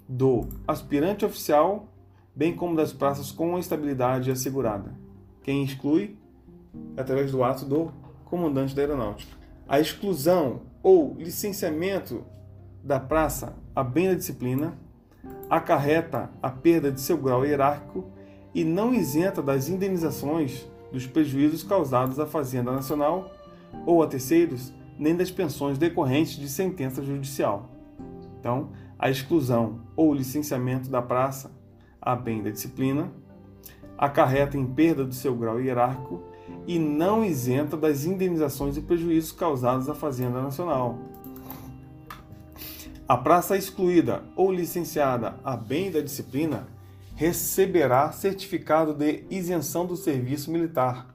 do 0.06 0.46
aspirante 0.68 1.24
oficial, 1.24 1.88
bem 2.36 2.54
como 2.54 2.76
das 2.76 2.92
praças 2.92 3.32
com 3.32 3.58
estabilidade 3.58 4.30
assegurada. 4.30 4.92
Quem 5.42 5.64
exclui 5.64 6.18
através 6.96 7.32
do 7.32 7.42
ato 7.42 7.64
do 7.64 7.90
comandante 8.26 8.74
da 8.74 8.82
aeronáutica. 8.82 9.36
A 9.66 9.80
exclusão 9.80 10.62
ou 10.82 11.14
licenciamento 11.18 12.24
da 12.84 13.00
praça 13.00 13.56
a 13.74 13.82
bem 13.82 14.08
da 14.08 14.14
disciplina 14.14 14.76
acarreta 15.48 16.30
a 16.42 16.50
perda 16.50 16.90
de 16.90 17.00
seu 17.00 17.16
grau 17.16 17.46
hierárquico 17.46 18.10
e 18.54 18.64
não 18.64 18.92
isenta 18.92 19.40
das 19.40 19.68
indenizações 19.68 20.66
dos 20.92 21.06
prejuízos 21.06 21.62
causados 21.62 22.20
à 22.20 22.26
Fazenda 22.26 22.70
Nacional 22.70 23.32
ou 23.86 24.02
a 24.02 24.06
terceiros, 24.06 24.72
nem 24.98 25.16
das 25.16 25.30
pensões 25.30 25.78
decorrentes 25.78 26.36
de 26.36 26.48
sentença 26.48 27.02
judicial. 27.02 27.70
Então, 28.38 28.68
a 28.98 29.10
exclusão 29.10 29.80
ou 29.96 30.14
licenciamento 30.14 30.90
da 30.90 31.00
praça 31.00 31.50
a 32.00 32.14
bem 32.16 32.42
da 32.42 32.50
disciplina 32.50 33.10
acarreta 33.96 34.58
em 34.58 34.66
perda 34.66 35.04
do 35.04 35.14
seu 35.14 35.34
grau 35.34 35.60
hierárquico 35.60 36.20
e 36.66 36.78
não 36.78 37.24
isenta 37.24 37.76
das 37.76 38.04
indenizações 38.04 38.76
e 38.76 38.80
prejuízos 38.80 39.32
causados 39.32 39.88
à 39.88 39.94
Fazenda 39.94 40.42
Nacional. 40.42 40.98
A 43.08 43.16
praça 43.16 43.56
excluída 43.56 44.24
ou 44.34 44.52
licenciada 44.52 45.36
a 45.44 45.56
bem 45.56 45.90
da 45.90 46.00
disciplina 46.00 46.66
receberá 47.22 48.10
certificado 48.10 48.92
de 48.92 49.22
isenção 49.30 49.86
do 49.86 49.96
serviço 49.96 50.50
militar, 50.50 51.14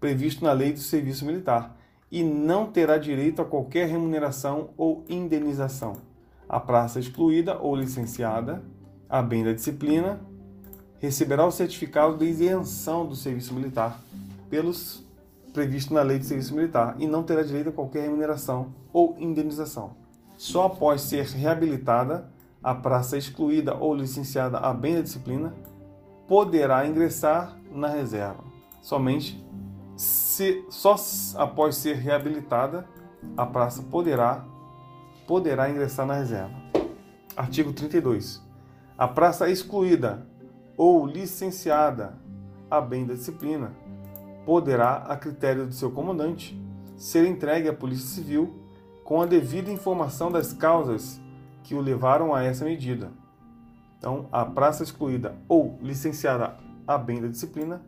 previsto 0.00 0.42
na 0.42 0.54
Lei 0.54 0.72
do 0.72 0.78
Serviço 0.78 1.26
Militar, 1.26 1.76
e 2.10 2.24
não 2.24 2.72
terá 2.72 2.96
direito 2.96 3.42
a 3.42 3.44
qualquer 3.44 3.88
remuneração 3.88 4.70
ou 4.74 5.04
indenização. 5.10 5.98
A 6.48 6.58
praça 6.58 6.98
excluída 6.98 7.58
ou 7.58 7.76
licenciada, 7.76 8.62
a 9.06 9.20
bem 9.20 9.44
da 9.44 9.52
disciplina, 9.52 10.18
receberá 10.98 11.44
o 11.44 11.52
certificado 11.52 12.16
de 12.16 12.24
isenção 12.24 13.04
do 13.04 13.14
serviço 13.14 13.52
militar 13.52 14.00
pelos 14.48 15.04
previsto 15.52 15.92
na 15.92 16.00
Lei 16.00 16.18
de 16.18 16.24
Serviço 16.24 16.54
Militar 16.54 16.96
e 16.98 17.06
não 17.06 17.22
terá 17.22 17.42
direito 17.42 17.68
a 17.68 17.72
qualquer 17.72 18.04
remuneração 18.04 18.72
ou 18.90 19.14
indenização. 19.18 19.94
Só 20.38 20.64
após 20.64 21.02
ser 21.02 21.26
reabilitada 21.26 22.31
a 22.62 22.74
praça 22.74 23.16
excluída 23.16 23.74
ou 23.74 23.94
licenciada 23.94 24.58
a 24.58 24.72
bem 24.72 24.94
da 24.94 25.00
disciplina 25.00 25.54
poderá 26.28 26.86
ingressar 26.86 27.58
na 27.70 27.88
reserva. 27.88 28.44
Somente 28.80 29.44
se, 29.96 30.64
só 30.70 30.96
após 31.36 31.76
ser 31.76 31.96
reabilitada, 31.96 32.88
a 33.36 33.44
praça 33.44 33.82
poderá, 33.82 34.44
poderá 35.26 35.68
ingressar 35.70 36.06
na 36.06 36.14
reserva. 36.14 36.54
Artigo 37.36 37.72
32. 37.72 38.42
A 38.96 39.08
praça 39.08 39.48
excluída 39.48 40.26
ou 40.76 41.06
licenciada 41.06 42.18
a 42.70 42.80
bem 42.80 43.04
da 43.04 43.14
disciplina 43.14 43.72
poderá, 44.44 44.96
a 45.08 45.16
critério 45.16 45.66
do 45.66 45.74
seu 45.74 45.90
comandante, 45.90 46.60
ser 46.96 47.26
entregue 47.26 47.68
à 47.68 47.72
Polícia 47.72 48.08
Civil 48.08 48.54
com 49.04 49.20
a 49.20 49.26
devida 49.26 49.70
informação 49.70 50.30
das 50.30 50.52
causas 50.52 51.20
que 51.62 51.74
o 51.74 51.80
levaram 51.80 52.34
a 52.34 52.42
essa 52.42 52.64
medida. 52.64 53.10
Então, 53.98 54.26
a 54.32 54.44
praça 54.44 54.82
excluída 54.82 55.36
ou 55.48 55.78
licenciada 55.80 56.56
a 56.86 56.98
bem 56.98 57.20
da 57.20 57.28
disciplina 57.28 57.82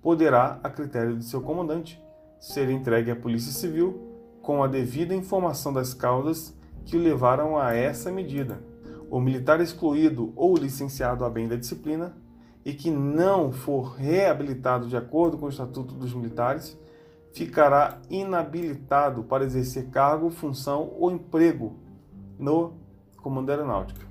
poderá, 0.00 0.60
a 0.62 0.70
critério 0.70 1.16
de 1.16 1.24
seu 1.24 1.40
comandante, 1.40 2.00
ser 2.38 2.70
entregue 2.70 3.10
à 3.10 3.16
Polícia 3.16 3.52
Civil 3.52 4.00
com 4.42 4.62
a 4.62 4.68
devida 4.68 5.14
informação 5.14 5.72
das 5.72 5.92
causas 5.92 6.56
que 6.84 6.96
o 6.96 7.00
levaram 7.00 7.58
a 7.58 7.74
essa 7.74 8.12
medida. 8.12 8.60
O 9.10 9.20
militar 9.20 9.60
excluído 9.60 10.32
ou 10.36 10.56
licenciado 10.56 11.24
a 11.24 11.30
bem 11.30 11.48
da 11.48 11.56
disciplina 11.56 12.16
e 12.64 12.72
que 12.72 12.90
não 12.90 13.50
for 13.50 13.94
reabilitado 13.96 14.86
de 14.88 14.96
acordo 14.96 15.36
com 15.36 15.46
o 15.46 15.48
Estatuto 15.48 15.94
dos 15.94 16.14
Militares 16.14 16.78
ficará 17.32 17.98
inabilitado 18.08 19.24
para 19.24 19.44
exercer 19.44 19.90
cargo, 19.90 20.30
função 20.30 20.92
ou 20.98 21.10
emprego 21.10 21.76
no 22.38 22.74
Comando 23.26 23.50
Aeronáutica. 23.50 24.06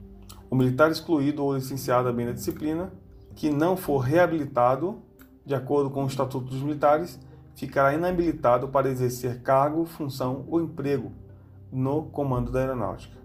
O 0.49 0.55
militar 0.57 0.91
excluído 0.91 1.41
ou 1.41 1.55
licenciado 1.55 2.09
a 2.09 2.11
bem 2.11 2.25
da 2.25 2.33
disciplina 2.33 2.91
que 3.33 3.49
não 3.49 3.77
for 3.77 3.99
reabilitado 3.99 5.01
de 5.45 5.55
acordo 5.55 5.89
com 5.89 6.03
o 6.03 6.07
Estatuto 6.07 6.47
dos 6.47 6.61
Militares 6.61 7.17
ficará 7.55 7.93
inabilitado 7.93 8.67
para 8.67 8.89
exercer 8.89 9.41
cargo, 9.41 9.85
função 9.85 10.43
ou 10.49 10.59
emprego 10.59 11.13
no 11.71 12.03
Comando 12.07 12.51
da 12.51 12.59
Aeronáutica. 12.59 13.17